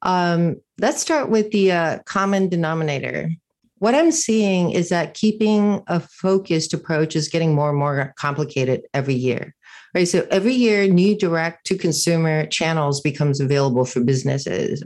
Um, 0.02 0.58
let's 0.80 1.02
start 1.02 1.30
with 1.30 1.52
the 1.52 1.72
uh, 1.72 2.00
common 2.06 2.50
denominator. 2.50 3.30
What 3.78 3.96
I'm 3.96 4.12
seeing 4.12 4.72
is 4.72 4.90
that 4.90 5.14
keeping 5.14 5.82
a 5.88 6.00
focused 6.00 6.74
approach 6.74 7.16
is 7.16 7.30
getting 7.30 7.54
more 7.54 7.70
and 7.70 7.80
more 7.80 8.14
complicated 8.18 8.84
every 8.94 9.16
year 9.16 9.56
right? 9.94 10.08
So 10.08 10.28
every 10.30 10.54
year, 10.54 10.88
new 10.88 11.18
direct 11.18 11.66
to 11.68 11.78
consumer 11.78 12.46
channels 12.48 13.02
becomes 13.02 13.40
available 13.40 13.86
for 13.86 14.02
businesses. 14.02 14.84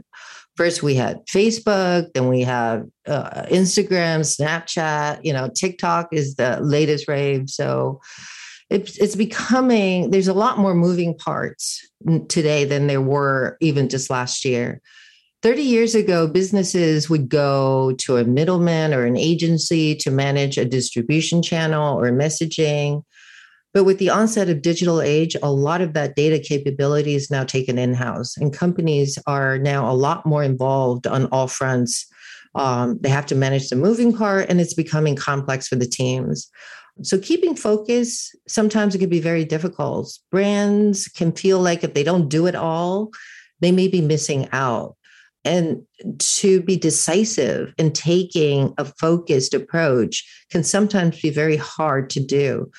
First, 0.56 0.82
we 0.82 0.96
had 0.96 1.24
Facebook, 1.26 2.12
then 2.14 2.28
we 2.28 2.42
have 2.42 2.84
uh, 3.06 3.42
Instagram, 3.44 4.20
Snapchat. 4.20 5.20
You 5.22 5.32
know, 5.32 5.48
TikTok 5.48 6.08
is 6.12 6.34
the 6.34 6.58
latest 6.60 7.06
rave. 7.08 7.48
So, 7.48 8.00
it's, 8.70 8.98
it's 8.98 9.16
becoming, 9.16 10.10
there's 10.10 10.28
a 10.28 10.34
lot 10.34 10.58
more 10.58 10.74
moving 10.74 11.16
parts 11.16 11.88
today 12.28 12.64
than 12.64 12.86
there 12.86 13.00
were 13.00 13.56
even 13.60 13.88
just 13.88 14.10
last 14.10 14.44
year. 14.44 14.82
30 15.42 15.62
years 15.62 15.94
ago, 15.94 16.26
businesses 16.26 17.08
would 17.08 17.28
go 17.28 17.94
to 17.98 18.16
a 18.16 18.24
middleman 18.24 18.92
or 18.92 19.06
an 19.06 19.16
agency 19.16 19.94
to 19.94 20.10
manage 20.10 20.58
a 20.58 20.64
distribution 20.64 21.42
channel 21.42 21.98
or 21.98 22.10
messaging. 22.10 23.02
But 23.74 23.84
with 23.84 23.98
the 23.98 24.10
onset 24.10 24.48
of 24.48 24.62
digital 24.62 25.00
age, 25.00 25.36
a 25.42 25.52
lot 25.52 25.80
of 25.80 25.92
that 25.92 26.16
data 26.16 26.38
capability 26.38 27.14
is 27.14 27.30
now 27.30 27.44
taken 27.44 27.78
in 27.78 27.94
house, 27.94 28.36
and 28.36 28.52
companies 28.52 29.18
are 29.26 29.58
now 29.58 29.90
a 29.90 29.94
lot 29.94 30.24
more 30.24 30.42
involved 30.42 31.06
on 31.06 31.26
all 31.26 31.48
fronts. 31.48 32.06
Um, 32.54 32.98
they 33.00 33.10
have 33.10 33.26
to 33.26 33.34
manage 33.34 33.68
the 33.68 33.76
moving 33.76 34.16
part, 34.16 34.48
and 34.48 34.60
it's 34.60 34.74
becoming 34.74 35.16
complex 35.16 35.68
for 35.68 35.76
the 35.76 35.86
teams. 35.86 36.50
So, 37.02 37.18
keeping 37.18 37.54
focus 37.54 38.34
sometimes 38.48 38.94
it 38.94 38.98
can 38.98 39.10
be 39.10 39.20
very 39.20 39.44
difficult. 39.44 40.18
Brands 40.32 41.06
can 41.06 41.32
feel 41.32 41.60
like 41.60 41.84
if 41.84 41.94
they 41.94 42.02
don't 42.02 42.28
do 42.28 42.46
it 42.46 42.54
all, 42.54 43.10
they 43.60 43.70
may 43.70 43.86
be 43.86 44.00
missing 44.00 44.48
out 44.52 44.96
and 45.44 45.82
to 46.18 46.60
be 46.62 46.76
decisive 46.76 47.72
in 47.78 47.92
taking 47.92 48.74
a 48.76 48.84
focused 48.84 49.54
approach 49.54 50.24
can 50.50 50.64
sometimes 50.64 51.20
be 51.20 51.30
very 51.30 51.56
hard 51.56 52.10
to 52.10 52.20
do. 52.20 52.70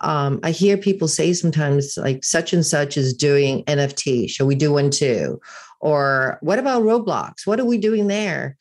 Um, 0.00 0.40
I 0.42 0.50
hear 0.50 0.76
people 0.76 1.08
say 1.08 1.32
sometimes, 1.32 1.96
like, 1.96 2.24
such 2.24 2.52
and 2.52 2.64
such 2.64 2.96
is 2.96 3.14
doing 3.14 3.64
NFT. 3.64 4.28
Shall 4.28 4.46
we 4.46 4.54
do 4.54 4.72
one 4.72 4.90
too? 4.90 5.40
Or 5.80 6.38
what 6.40 6.58
about 6.58 6.82
Roblox? 6.82 7.46
What 7.46 7.60
are 7.60 7.64
we 7.64 7.78
doing 7.78 8.08
there? 8.08 8.56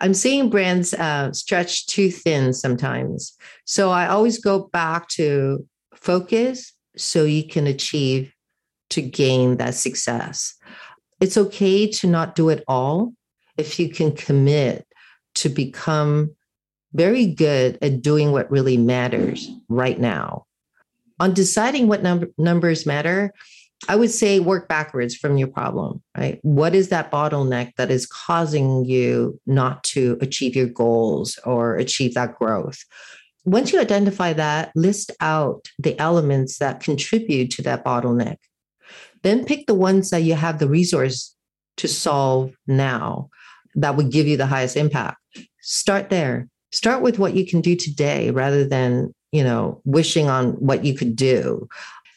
I'm 0.00 0.14
seeing 0.14 0.48
brands 0.48 0.94
uh, 0.94 1.32
stretch 1.32 1.86
too 1.86 2.10
thin 2.10 2.52
sometimes. 2.54 3.36
So 3.66 3.90
I 3.90 4.06
always 4.06 4.38
go 4.38 4.68
back 4.72 5.08
to 5.08 5.66
focus 5.94 6.72
so 6.96 7.24
you 7.24 7.46
can 7.46 7.66
achieve 7.66 8.32
to 8.90 9.02
gain 9.02 9.58
that 9.58 9.74
success 9.74 10.54
it's 11.20 11.36
okay 11.36 11.86
to 11.86 12.06
not 12.06 12.34
do 12.34 12.48
it 12.48 12.64
all 12.66 13.12
if 13.56 13.78
you 13.78 13.90
can 13.90 14.12
commit 14.12 14.86
to 15.36 15.48
become 15.48 16.34
very 16.92 17.26
good 17.26 17.78
at 17.82 18.02
doing 18.02 18.32
what 18.32 18.50
really 18.50 18.76
matters 18.76 19.48
right 19.68 20.00
now. 20.00 20.46
On 21.20 21.32
deciding 21.32 21.86
what 21.86 22.02
number, 22.02 22.28
numbers 22.36 22.86
matter, 22.86 23.32
I 23.88 23.96
would 23.96 24.10
say 24.10 24.40
work 24.40 24.68
backwards 24.68 25.14
from 25.14 25.38
your 25.38 25.48
problem, 25.48 26.02
right? 26.16 26.38
What 26.42 26.74
is 26.74 26.88
that 26.88 27.12
bottleneck 27.12 27.74
that 27.76 27.90
is 27.90 28.06
causing 28.06 28.84
you 28.84 29.40
not 29.46 29.84
to 29.84 30.18
achieve 30.20 30.56
your 30.56 30.66
goals 30.66 31.38
or 31.44 31.76
achieve 31.76 32.14
that 32.14 32.36
growth? 32.38 32.78
Once 33.44 33.72
you 33.72 33.80
identify 33.80 34.32
that, 34.34 34.70
list 34.74 35.12
out 35.20 35.68
the 35.78 35.98
elements 35.98 36.58
that 36.58 36.80
contribute 36.80 37.50
to 37.52 37.62
that 37.62 37.84
bottleneck 37.84 38.36
then 39.22 39.44
pick 39.44 39.66
the 39.66 39.74
ones 39.74 40.10
that 40.10 40.22
you 40.22 40.34
have 40.34 40.58
the 40.58 40.68
resource 40.68 41.34
to 41.76 41.88
solve 41.88 42.52
now 42.66 43.28
that 43.74 43.96
would 43.96 44.10
give 44.10 44.26
you 44.26 44.36
the 44.36 44.46
highest 44.46 44.76
impact. 44.76 45.18
Start 45.60 46.10
there. 46.10 46.48
Start 46.72 47.02
with 47.02 47.18
what 47.18 47.34
you 47.34 47.46
can 47.46 47.60
do 47.60 47.76
today 47.76 48.30
rather 48.30 48.66
than, 48.66 49.14
you 49.32 49.44
know, 49.44 49.80
wishing 49.84 50.28
on 50.28 50.52
what 50.52 50.84
you 50.84 50.94
could 50.94 51.16
do. 51.16 51.68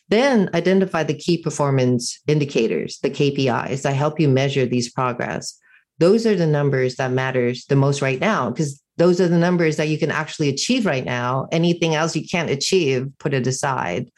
Then 0.09 0.49
identify 0.53 1.03
the 1.03 1.13
key 1.13 1.41
performance 1.41 2.19
indicators, 2.27 2.99
the 2.99 3.09
KPIs 3.09 3.83
that 3.83 3.95
help 3.95 4.19
you 4.19 4.29
measure 4.29 4.65
these 4.65 4.91
progress. 4.91 5.57
Those 5.99 6.25
are 6.25 6.35
the 6.35 6.47
numbers 6.47 6.95
that 6.95 7.11
matters 7.11 7.65
the 7.65 7.75
most 7.75 8.01
right 8.01 8.19
now 8.19 8.49
because 8.49 8.81
those 8.97 9.19
are 9.19 9.27
the 9.27 9.37
numbers 9.37 9.77
that 9.77 9.87
you 9.87 9.97
can 9.97 10.11
actually 10.11 10.49
achieve 10.49 10.85
right 10.85 11.05
now. 11.05 11.47
Anything 11.51 11.95
else 11.95 12.15
you 12.15 12.27
can't 12.27 12.49
achieve, 12.49 13.07
put 13.19 13.33
it 13.33 13.47
aside. 13.47 14.11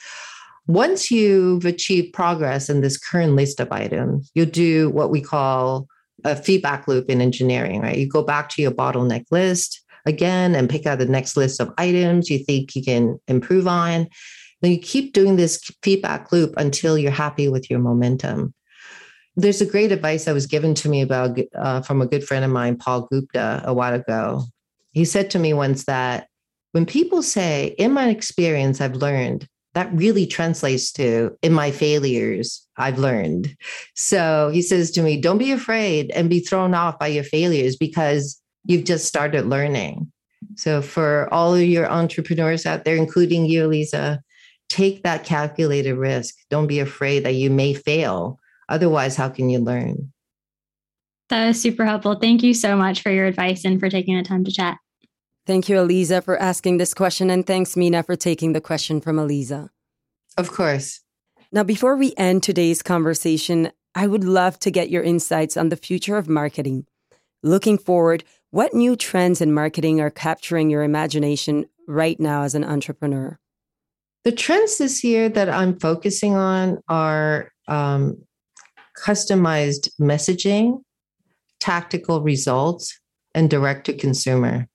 Once 0.68 1.12
you've 1.12 1.66
achieved 1.66 2.14
progress 2.14 2.70
in 2.70 2.82
this 2.82 2.98
current 2.98 3.34
list 3.34 3.60
of 3.60 3.72
items, 3.72 4.32
you'll 4.34 4.48
do 4.48 4.90
what 4.90 5.12
we 5.12 5.22
call 5.22 5.88
a 6.24 6.36
feedback 6.36 6.88
loop 6.88 7.10
in 7.10 7.22
engineering, 7.22 7.82
right? 7.82 7.98
You 7.98 8.08
go 8.08 8.24
back 8.24 8.50
to 8.50 8.62
your 8.62 8.72
bottleneck 8.72 9.26
list 9.32 9.85
again 10.06 10.56
and 10.56 10.70
pick 10.70 10.86
out 10.86 11.00
the 11.00 11.06
next 11.06 11.38
list 11.38 11.60
of 11.60 11.74
items 11.78 12.30
you 12.30 12.40
think 12.40 12.76
you 12.76 12.84
can 12.84 13.20
improve 13.28 13.68
on. 13.68 14.08
Then 14.62 14.72
you 14.72 14.80
keep 14.80 15.14
doing 15.14 15.36
this 15.36 15.60
feedback 15.84 16.32
loop 16.32 16.54
until 16.58 16.98
you're 16.98 17.12
happy 17.12 17.50
with 17.50 17.70
your 17.70 17.80
momentum. 17.80 18.54
There's 19.36 19.62
a 19.62 19.66
great 19.66 19.92
advice 19.92 20.26
that 20.26 20.34
was 20.34 20.48
given 20.48 20.74
to 20.76 20.90
me 20.90 21.02
about 21.02 21.38
uh, 21.56 21.82
from 21.82 22.02
a 22.02 22.08
good 22.08 22.26
friend 22.26 22.46
of 22.46 22.52
mine, 22.52 22.78
Paul 22.78 23.08
Gupta, 23.12 23.62
a 23.66 23.74
while 23.74 23.94
ago. 23.94 24.44
He 24.92 25.04
said 25.04 25.30
to 25.32 25.40
me 25.40 25.54
once 25.54 25.86
that 25.86 26.28
when 26.72 26.86
people 26.86 27.22
say, 27.22 27.76
in 27.78 27.92
my 27.92 28.10
experience, 28.10 28.80
I've 28.80 28.96
learned 28.96 29.48
that 29.76 29.94
really 29.94 30.26
translates 30.26 30.92
to 30.94 31.38
in 31.42 31.54
my 31.54 31.70
failures 31.70 32.66
i've 32.78 32.98
learned 32.98 33.56
so 33.94 34.50
he 34.52 34.62
says 34.62 34.90
to 34.90 35.04
me 35.04 35.20
don't 35.20 35.38
be 35.38 35.52
afraid 35.52 36.10
and 36.12 36.30
be 36.30 36.40
thrown 36.40 36.74
off 36.74 36.98
by 36.98 37.08
your 37.08 37.24
failures 37.24 37.76
because 37.76 38.42
you've 38.66 38.84
just 38.84 39.06
started 39.06 39.46
learning 39.46 40.12
so 40.56 40.82
for 40.82 41.34
all 41.34 41.56
of 41.56 41.62
your 41.62 41.90
entrepreneurs 41.90 42.66
out 42.66 42.84
there 42.86 42.96
including 42.96 43.46
you 43.46 43.68
lisa 43.68 44.22
take 44.70 45.04
that 45.04 45.24
calculated 45.24 45.96
risk 45.96 46.36
don't 46.50 46.68
be 46.68 46.80
afraid 46.80 47.24
that 47.26 47.36
you 47.36 47.50
may 47.50 47.74
fail 47.74 48.40
otherwise 48.70 49.16
how 49.16 49.30
can 49.30 49.50
you 49.50 49.60
learn 49.60 50.12
That 51.30 51.48
was 51.48 51.62
super 51.62 51.86
helpful 51.86 52.16
thank 52.16 52.44
you 52.44 52.54
so 52.54 52.76
much 52.76 53.02
for 53.02 53.12
your 53.12 53.26
advice 53.26 53.66
and 53.66 53.80
for 53.80 53.90
taking 53.90 54.18
the 54.18 54.24
time 54.24 54.44
to 54.44 54.52
chat 54.52 54.78
Thank 55.46 55.70
you, 55.70 55.76
Aleeza, 55.76 56.24
for 56.24 56.38
asking 56.42 56.78
this 56.78 56.94
question. 56.94 57.30
And 57.30 57.46
thanks, 57.46 57.78
Mina, 57.78 58.02
for 58.02 58.16
taking 58.16 58.54
the 58.54 58.62
question 58.62 59.00
from 59.00 59.18
Aleeza. 59.18 59.70
Of 60.38 60.52
course. 60.52 61.02
Now, 61.52 61.64
before 61.64 61.96
we 61.96 62.14
end 62.18 62.42
today's 62.42 62.82
conversation, 62.82 63.72
I 63.94 64.08
would 64.08 64.24
love 64.24 64.60
to 64.60 64.72
get 64.72 64.90
your 64.90 65.04
insights 65.04 65.56
on 65.56 65.70
the 65.70 65.76
future 65.76 66.18
of 66.18 66.28
marketing. 66.28 66.86
Looking 67.44 67.78
forward, 67.78 68.24
what 68.56 68.74
new 68.74 68.96
trends 68.96 69.42
in 69.42 69.52
marketing 69.54 70.00
are 70.00 70.10
capturing 70.10 70.70
your 70.70 70.82
imagination 70.82 71.66
right 71.90 72.18
now 72.22 72.44
as 72.44 72.56
an 72.56 72.64
entrepreneur? 72.64 73.38
The 74.24 74.32
trends 74.32 74.78
this 74.78 75.04
year 75.04 75.28
that 75.28 75.50
I'm 75.50 75.78
focusing 75.78 76.36
on 76.36 76.78
are 76.88 77.52
um, 77.68 78.24
customized 78.98 79.90
messaging, 80.00 80.82
tactical 81.60 82.22
results, 82.22 82.98
and 83.34 83.50
direct 83.50 83.88
to 83.88 83.94
consumer. 83.94 84.70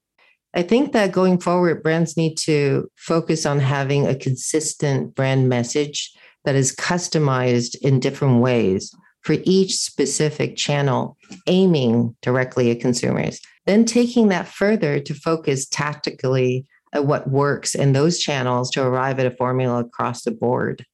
I 0.53 0.61
think 0.61 0.93
that 0.93 1.11
going 1.11 1.41
forward, 1.41 1.83
brands 1.83 2.19
need 2.19 2.37
to 2.41 2.87
focus 2.97 3.47
on 3.47 3.61
having 3.61 4.07
a 4.07 4.15
consistent 4.15 5.15
brand 5.15 5.49
message 5.49 6.13
that 6.45 6.55
is 6.55 6.77
customized 6.77 7.77
in 7.81 7.99
different 7.99 8.43
ways 8.43 8.95
for 9.23 9.37
each 9.45 9.77
specific 9.77 10.57
channel, 10.57 11.17
aiming 11.47 12.15
directly 12.21 12.71
at 12.71 12.81
consumers. 12.81 13.41
Then 13.71 13.85
taking 13.85 14.29
that 14.29 14.49
further 14.49 15.01
to 15.01 15.15
focus 15.15 15.67
tactically 15.67 16.67
at 16.93 17.07
what 17.07 17.31
works 17.31 17.75
in 17.75 17.93
those 17.93 18.19
channels 18.19 18.71
to 18.73 18.83
arrive 18.83 19.19
at 19.21 19.27
a 19.27 19.31
formula 19.31 19.85
across 19.85 20.23
the 20.23 20.33
board. 20.33 20.85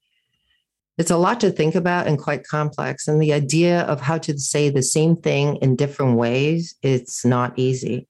It's 0.99 1.11
a 1.11 1.17
lot 1.17 1.41
to 1.41 1.51
think 1.51 1.75
about 1.75 2.07
and 2.07 2.19
quite 2.19 2.47
complex. 2.47 3.09
And 3.09 3.21
the 3.21 3.33
idea 3.33 3.83
of 3.83 4.01
how 4.01 4.19
to 4.19 4.39
say 4.39 4.71
the 4.71 4.83
same 4.83 5.17
thing 5.17 5.57
in 5.57 5.77
different 5.77 6.17
ways, 6.17 6.75
it's 6.83 7.25
not 7.25 7.59
easy 7.59 8.09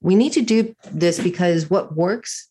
we 0.00 0.14
need 0.14 0.32
to 0.32 0.42
do 0.42 0.74
this 0.90 1.20
because 1.20 1.68
what 1.68 1.96
works, 1.96 2.48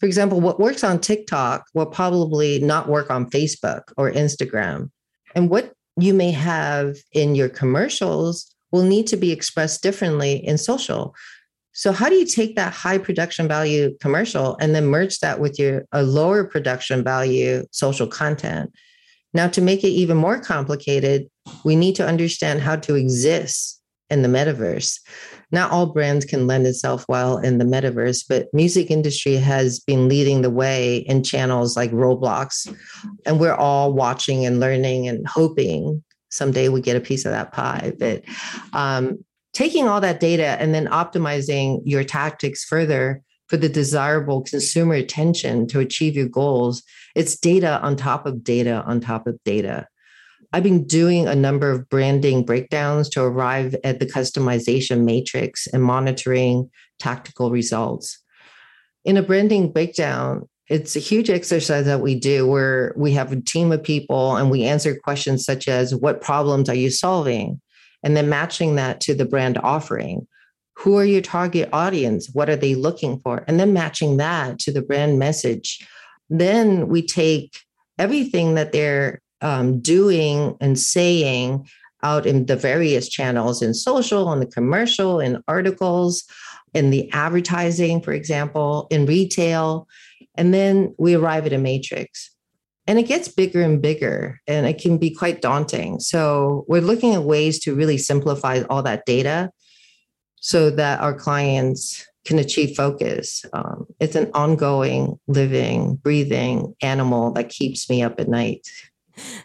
for 0.00 0.06
example, 0.06 0.40
what 0.40 0.60
works 0.60 0.82
on 0.82 1.00
TikTok 1.00 1.66
will 1.74 1.86
probably 1.86 2.58
not 2.58 2.88
work 2.88 3.10
on 3.10 3.30
Facebook 3.30 3.82
or 3.96 4.10
Instagram. 4.10 4.90
And 5.34 5.50
what 5.50 5.72
you 5.98 6.14
may 6.14 6.30
have 6.30 6.96
in 7.12 7.34
your 7.34 7.48
commercials 7.48 8.53
will 8.74 8.82
need 8.82 9.06
to 9.06 9.16
be 9.16 9.32
expressed 9.32 9.82
differently 9.82 10.44
in 10.44 10.58
social. 10.58 11.14
So 11.72 11.92
how 11.92 12.08
do 12.08 12.16
you 12.16 12.26
take 12.26 12.56
that 12.56 12.72
high 12.72 12.98
production 12.98 13.48
value 13.48 13.96
commercial 14.00 14.56
and 14.60 14.74
then 14.74 14.86
merge 14.86 15.20
that 15.20 15.40
with 15.40 15.58
your 15.58 15.84
a 15.92 16.02
lower 16.02 16.44
production 16.44 17.02
value 17.02 17.64
social 17.70 18.06
content? 18.06 18.72
Now 19.32 19.48
to 19.48 19.62
make 19.62 19.82
it 19.84 19.88
even 19.88 20.16
more 20.16 20.40
complicated, 20.40 21.28
we 21.64 21.76
need 21.76 21.94
to 21.96 22.06
understand 22.06 22.60
how 22.60 22.76
to 22.76 22.94
exist 22.94 23.80
in 24.10 24.22
the 24.22 24.28
metaverse 24.28 24.98
not 25.54 25.70
all 25.70 25.86
brands 25.86 26.24
can 26.24 26.46
lend 26.46 26.66
itself 26.66 27.06
well 27.08 27.38
in 27.38 27.58
the 27.58 27.64
metaverse, 27.64 28.24
but 28.28 28.52
music 28.52 28.90
industry 28.90 29.36
has 29.36 29.78
been 29.78 30.08
leading 30.08 30.42
the 30.42 30.50
way 30.50 30.96
in 30.96 31.22
channels 31.22 31.76
like 31.76 31.92
Roblox. 31.92 32.66
And 33.24 33.38
we're 33.38 33.54
all 33.54 33.92
watching 33.92 34.44
and 34.44 34.58
learning 34.58 35.08
and 35.08 35.26
hoping 35.26 36.02
someday 36.34 36.68
we 36.68 36.80
get 36.80 36.96
a 36.96 37.00
piece 37.00 37.24
of 37.24 37.32
that 37.32 37.52
pie. 37.52 37.92
But 37.98 38.22
um, 38.72 39.24
taking 39.52 39.88
all 39.88 40.00
that 40.00 40.20
data 40.20 40.56
and 40.60 40.74
then 40.74 40.86
optimizing 40.86 41.80
your 41.84 42.04
tactics 42.04 42.64
further 42.64 43.22
for 43.48 43.56
the 43.56 43.68
desirable 43.68 44.42
consumer 44.42 44.94
attention 44.94 45.66
to 45.68 45.80
achieve 45.80 46.16
your 46.16 46.28
goals, 46.28 46.82
it's 47.14 47.36
data 47.36 47.80
on 47.80 47.96
top 47.96 48.26
of 48.26 48.42
data 48.42 48.82
on 48.86 49.00
top 49.00 49.26
of 49.26 49.38
data. 49.44 49.86
I've 50.52 50.62
been 50.62 50.86
doing 50.86 51.26
a 51.26 51.34
number 51.34 51.70
of 51.70 51.88
branding 51.88 52.44
breakdowns 52.44 53.08
to 53.10 53.22
arrive 53.22 53.74
at 53.82 53.98
the 53.98 54.06
customization 54.06 55.04
matrix 55.04 55.66
and 55.66 55.82
monitoring 55.82 56.70
tactical 56.98 57.50
results. 57.50 58.20
In 59.04 59.16
a 59.16 59.22
branding 59.22 59.72
breakdown, 59.72 60.48
It's 60.68 60.96
a 60.96 61.00
huge 61.00 61.28
exercise 61.28 61.84
that 61.84 62.00
we 62.00 62.14
do 62.14 62.46
where 62.46 62.94
we 62.96 63.12
have 63.12 63.32
a 63.32 63.40
team 63.40 63.70
of 63.70 63.82
people 63.82 64.36
and 64.36 64.50
we 64.50 64.64
answer 64.64 64.96
questions 64.96 65.44
such 65.44 65.68
as 65.68 65.94
what 65.94 66.22
problems 66.22 66.68
are 66.68 66.74
you 66.74 66.90
solving? 66.90 67.60
And 68.02 68.16
then 68.16 68.28
matching 68.28 68.76
that 68.76 69.00
to 69.02 69.14
the 69.14 69.24
brand 69.24 69.58
offering. 69.58 70.26
Who 70.78 70.98
are 70.98 71.04
your 71.04 71.20
target 71.20 71.68
audience? 71.72 72.30
What 72.32 72.50
are 72.50 72.56
they 72.56 72.74
looking 72.74 73.18
for? 73.20 73.44
And 73.46 73.60
then 73.60 73.72
matching 73.72 74.16
that 74.16 74.58
to 74.60 74.72
the 74.72 74.82
brand 74.82 75.18
message. 75.18 75.86
Then 76.30 76.88
we 76.88 77.06
take 77.06 77.58
everything 77.98 78.54
that 78.54 78.72
they're 78.72 79.20
um, 79.40 79.80
doing 79.80 80.56
and 80.60 80.78
saying 80.78 81.68
out 82.02 82.26
in 82.26 82.46
the 82.46 82.56
various 82.56 83.08
channels 83.08 83.62
in 83.62 83.74
social, 83.74 84.32
in 84.32 84.40
the 84.40 84.46
commercial, 84.46 85.20
in 85.20 85.42
articles, 85.46 86.24
in 86.74 86.90
the 86.90 87.10
advertising, 87.12 88.00
for 88.02 88.12
example, 88.12 88.86
in 88.90 89.06
retail. 89.06 89.86
And 90.34 90.52
then 90.52 90.94
we 90.98 91.14
arrive 91.14 91.46
at 91.46 91.52
a 91.52 91.58
matrix. 91.58 92.30
And 92.86 92.98
it 92.98 93.04
gets 93.04 93.28
bigger 93.28 93.62
and 93.62 93.80
bigger, 93.80 94.40
and 94.46 94.66
it 94.66 94.78
can 94.78 94.98
be 94.98 95.08
quite 95.10 95.40
daunting. 95.40 96.00
So, 96.00 96.66
we're 96.68 96.82
looking 96.82 97.14
at 97.14 97.22
ways 97.22 97.58
to 97.60 97.74
really 97.74 97.96
simplify 97.96 98.60
all 98.68 98.82
that 98.82 99.06
data 99.06 99.50
so 100.36 100.68
that 100.68 101.00
our 101.00 101.14
clients 101.14 102.06
can 102.24 102.38
achieve 102.38 102.76
focus. 102.76 103.44
Um, 103.52 103.86
it's 104.00 104.16
an 104.16 104.30
ongoing, 104.34 105.18
living, 105.26 105.96
breathing 105.96 106.74
animal 106.82 107.32
that 107.32 107.48
keeps 107.48 107.88
me 107.88 108.02
up 108.02 108.18
at 108.18 108.28
night. 108.28 108.66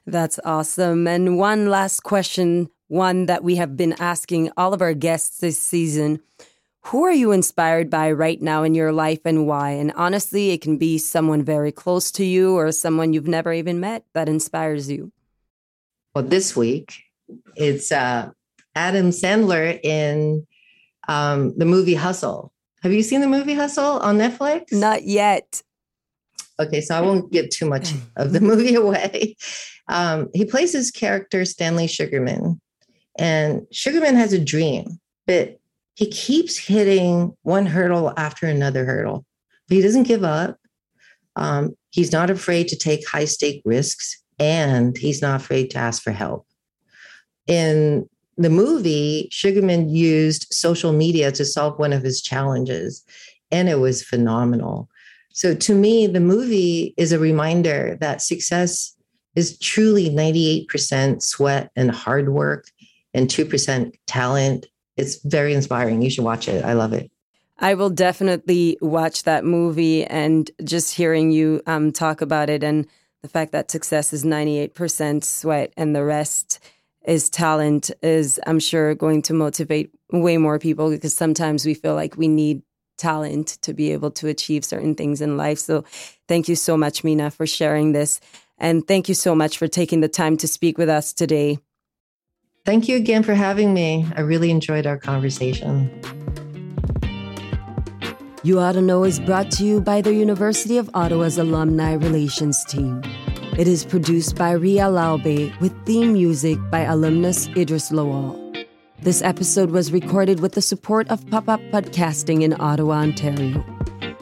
That's 0.06 0.40
awesome. 0.44 1.08
And 1.08 1.38
one 1.38 1.70
last 1.70 2.04
question, 2.04 2.70
one 2.88 3.28
that 3.28 3.44
we 3.44 3.56
have 3.56 3.78
been 3.78 3.94
asking 4.00 4.52
all 4.58 4.74
of 4.74 4.82
our 4.82 4.94
guests 4.94 5.40
this 5.40 5.60
season. 5.60 6.20
Who 6.86 7.04
are 7.04 7.12
you 7.12 7.32
inspired 7.32 7.90
by 7.90 8.12
right 8.12 8.42
now 8.42 8.64
in 8.64 8.74
your 8.74 8.92
life 8.92 9.20
and 9.26 9.46
why? 9.46 9.72
And 9.72 9.92
honestly, 9.96 10.52
it 10.52 10.62
can 10.62 10.78
be 10.78 10.98
someone 10.98 11.44
very 11.44 11.72
close 11.72 12.12
to 12.14 12.26
you 12.26 12.56
or 12.56 12.72
someone 12.72 13.14
you've 13.14 13.28
never 13.28 13.54
even 13.54 13.80
met 13.80 14.06
that 14.14 14.30
inspires 14.30 14.90
you. 14.90 15.12
Well, 16.16 16.24
this 16.24 16.56
week 16.56 17.04
it's 17.56 17.92
uh, 17.92 18.32
Adam 18.76 19.10
Sandler 19.10 19.80
in 19.84 20.48
um, 21.08 21.58
the 21.58 21.66
movie 21.66 21.96
Hustle. 21.96 22.52
Have 22.82 22.94
you 22.94 23.04
seen 23.04 23.22
the 23.22 23.28
movie 23.28 23.54
Hustle 23.54 24.00
on 24.00 24.18
Netflix? 24.18 24.72
Not 24.72 25.04
yet. 25.04 25.62
Okay, 26.60 26.82
so 26.82 26.96
I 26.96 27.02
won't 27.02 27.32
give 27.32 27.50
too 27.50 27.70
much 27.70 27.94
of 28.16 28.32
the 28.32 28.42
movie 28.42 28.76
away. 28.76 29.36
Um, 29.90 30.30
he 30.34 30.46
plays 30.46 30.72
his 30.72 30.92
character 30.92 31.46
Stanley 31.46 31.88
Sugarman, 31.88 32.62
and 33.18 33.66
Sugarman 33.72 34.16
has 34.16 34.34
a 34.34 34.44
dream, 34.44 35.00
but 35.26 35.59
he 36.00 36.08
keeps 36.08 36.58
hitting 36.58 37.36
one 37.42 37.66
hurdle 37.66 38.14
after 38.16 38.48
another 38.48 38.86
hurdle. 38.86 39.26
But 39.68 39.76
he 39.76 39.84
doesn't 39.84 40.08
give 40.08 40.24
up. 40.24 40.58
Um, 41.36 41.76
he's 41.92 42.14
not 42.14 42.30
afraid 42.30 42.70
to 42.70 42.78
take 42.78 43.06
high 43.06 43.26
stake 43.26 43.62
risks, 43.66 44.18
and 44.40 44.98
he's 44.98 45.22
not 45.22 45.42
afraid 45.42 45.72
to 45.72 45.78
ask 45.78 46.02
for 46.02 46.12
help. 46.12 46.48
In 47.48 48.08
the 48.38 48.50
movie, 48.50 49.28
Sugarman 49.30 49.90
used 49.90 50.48
social 50.52 50.94
media 50.94 51.34
to 51.34 51.44
solve 51.44 51.78
one 51.78 51.92
of 51.92 52.02
his 52.02 52.22
challenges, 52.22 53.04
and 53.52 53.68
it 53.68 53.80
was 53.80 54.02
phenomenal. 54.02 54.88
So 55.34 55.54
to 55.54 55.76
me, 55.76 56.08
the 56.08 56.22
movie 56.22 56.94
is 56.96 57.12
a 57.12 57.20
reminder 57.20 57.98
that 58.00 58.22
success 58.22 58.96
is 59.36 59.60
truly 59.60 60.10
98% 60.10 61.22
sweat 61.22 61.72
and 61.76 61.92
hard 61.92 62.30
work 62.30 62.68
and 63.14 63.28
2% 63.28 63.92
talent. 64.08 64.66
It's 65.00 65.22
very 65.24 65.54
inspiring. 65.54 66.02
You 66.02 66.10
should 66.10 66.24
watch 66.24 66.48
it. 66.48 66.64
I 66.64 66.74
love 66.74 66.94
it. 66.94 67.10
I 67.58 67.74
will 67.74 67.90
definitely 67.90 68.78
watch 68.82 69.24
that 69.24 69.44
movie 69.44 70.06
and 70.06 70.50
just 70.64 70.96
hearing 70.96 71.32
you 71.32 71.62
um, 71.68 71.92
talk 71.92 72.22
about 72.22 72.50
it 72.50 72.64
and 72.64 72.88
the 73.22 73.28
fact 73.28 73.52
that 73.52 73.70
success 73.70 74.14
is 74.14 74.24
98% 74.24 75.24
sweat 75.26 75.74
and 75.76 75.94
the 75.94 76.06
rest 76.06 76.60
is 77.06 77.30
talent 77.30 77.92
is, 78.02 78.40
I'm 78.48 78.60
sure, 78.60 78.96
going 78.96 79.22
to 79.24 79.34
motivate 79.34 79.92
way 80.12 80.38
more 80.38 80.58
people 80.58 80.90
because 80.90 81.14
sometimes 81.14 81.66
we 81.66 81.74
feel 81.74 81.96
like 81.96 82.16
we 82.16 82.28
need 82.30 82.62
talent 82.98 83.48
to 83.62 83.74
be 83.74 83.92
able 83.92 84.12
to 84.12 84.28
achieve 84.28 84.64
certain 84.64 84.96
things 84.96 85.22
in 85.22 85.38
life. 85.38 85.60
So 85.60 85.84
thank 86.28 86.48
you 86.48 86.56
so 86.56 86.78
much, 86.78 87.04
Mina, 87.04 87.32
for 87.32 87.48
sharing 87.48 87.92
this. 87.92 88.20
And 88.58 88.88
thank 88.88 89.10
you 89.10 89.16
so 89.16 89.34
much 89.34 89.58
for 89.58 89.68
taking 89.68 90.02
the 90.02 90.10
time 90.10 90.38
to 90.38 90.48
speak 90.48 90.78
with 90.78 90.90
us 90.90 91.14
today. 91.14 91.60
Thank 92.66 92.88
you 92.88 92.98
again 92.98 93.24
for 93.24 93.34
having 93.34 93.74
me. 93.74 94.06
I 94.16 94.22
really 94.22 94.52
enjoyed 94.52 94.86
our 94.86 94.98
conversation. 94.98 95.90
You 98.44 98.60
Ought 98.60 98.74
to 98.74 98.82
Know 98.82 99.04
is 99.04 99.20
brought 99.20 99.52
to 99.52 99.66
you 99.66 99.82
by 99.82 100.02
the 100.02 100.14
University 100.14 100.78
of 100.78 100.90
Ottawa's 100.94 101.38
Alumni 101.38 101.94
Relations 101.94 102.64
Team. 102.66 103.02
It 103.58 103.68
is 103.68 103.84
produced 103.84 104.38
by 104.38 104.52
Rhea 104.52 104.86
Laube 104.86 105.60
with 105.60 105.74
theme 105.86 106.14
music 106.14 106.58
by 106.72 106.82
alumnus 106.82 107.48
Idris 107.58 107.92
Lawal. 107.92 108.66
This 109.02 109.22
episode 109.22 109.72
was 109.72 109.92
recorded 109.92 110.40
with 110.40 110.54
the 110.54 110.62
support 110.62 111.10
of 111.10 111.28
Pop 111.30 111.50
Up 111.50 111.62
Podcasting 111.72 112.44
in 112.44 112.56
Ottawa, 112.60 113.00
Ontario. 113.00 113.66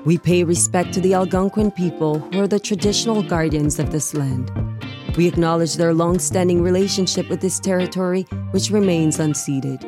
We 0.06 0.17
pay 0.17 0.43
respect 0.43 0.93
to 0.93 1.02
the 1.02 1.13
Algonquin 1.13 1.71
people 1.71 2.19
who 2.19 2.41
are 2.41 2.47
the 2.47 2.60
traditional 2.60 3.21
guardians 3.21 3.78
of 3.78 3.91
this 3.91 4.13
land. 4.13 4.50
We 5.17 5.27
acknowledge 5.27 5.75
their 5.75 5.95
long 5.95 6.19
standing 6.19 6.62
relationship 6.62 7.27
with 7.27 7.41
this 7.41 7.60
territory, 7.60 8.27
which 8.51 8.69
remains 8.69 9.17
unceded. 9.17 9.82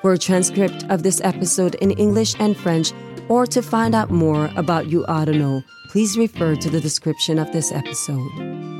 For 0.00 0.12
a 0.12 0.18
transcript 0.18 0.84
of 0.88 1.02
this 1.02 1.20
episode 1.22 1.74
in 1.76 1.90
English 1.90 2.36
and 2.38 2.56
French, 2.56 2.92
or 3.28 3.46
to 3.46 3.62
find 3.62 3.94
out 3.94 4.10
more 4.10 4.48
about 4.56 4.86
You 4.86 5.04
Ought 5.06 5.26
to 5.26 5.32
Know, 5.32 5.62
please 5.88 6.16
refer 6.16 6.54
to 6.54 6.70
the 6.70 6.80
description 6.80 7.38
of 7.38 7.52
this 7.52 7.72
episode. 7.72 8.79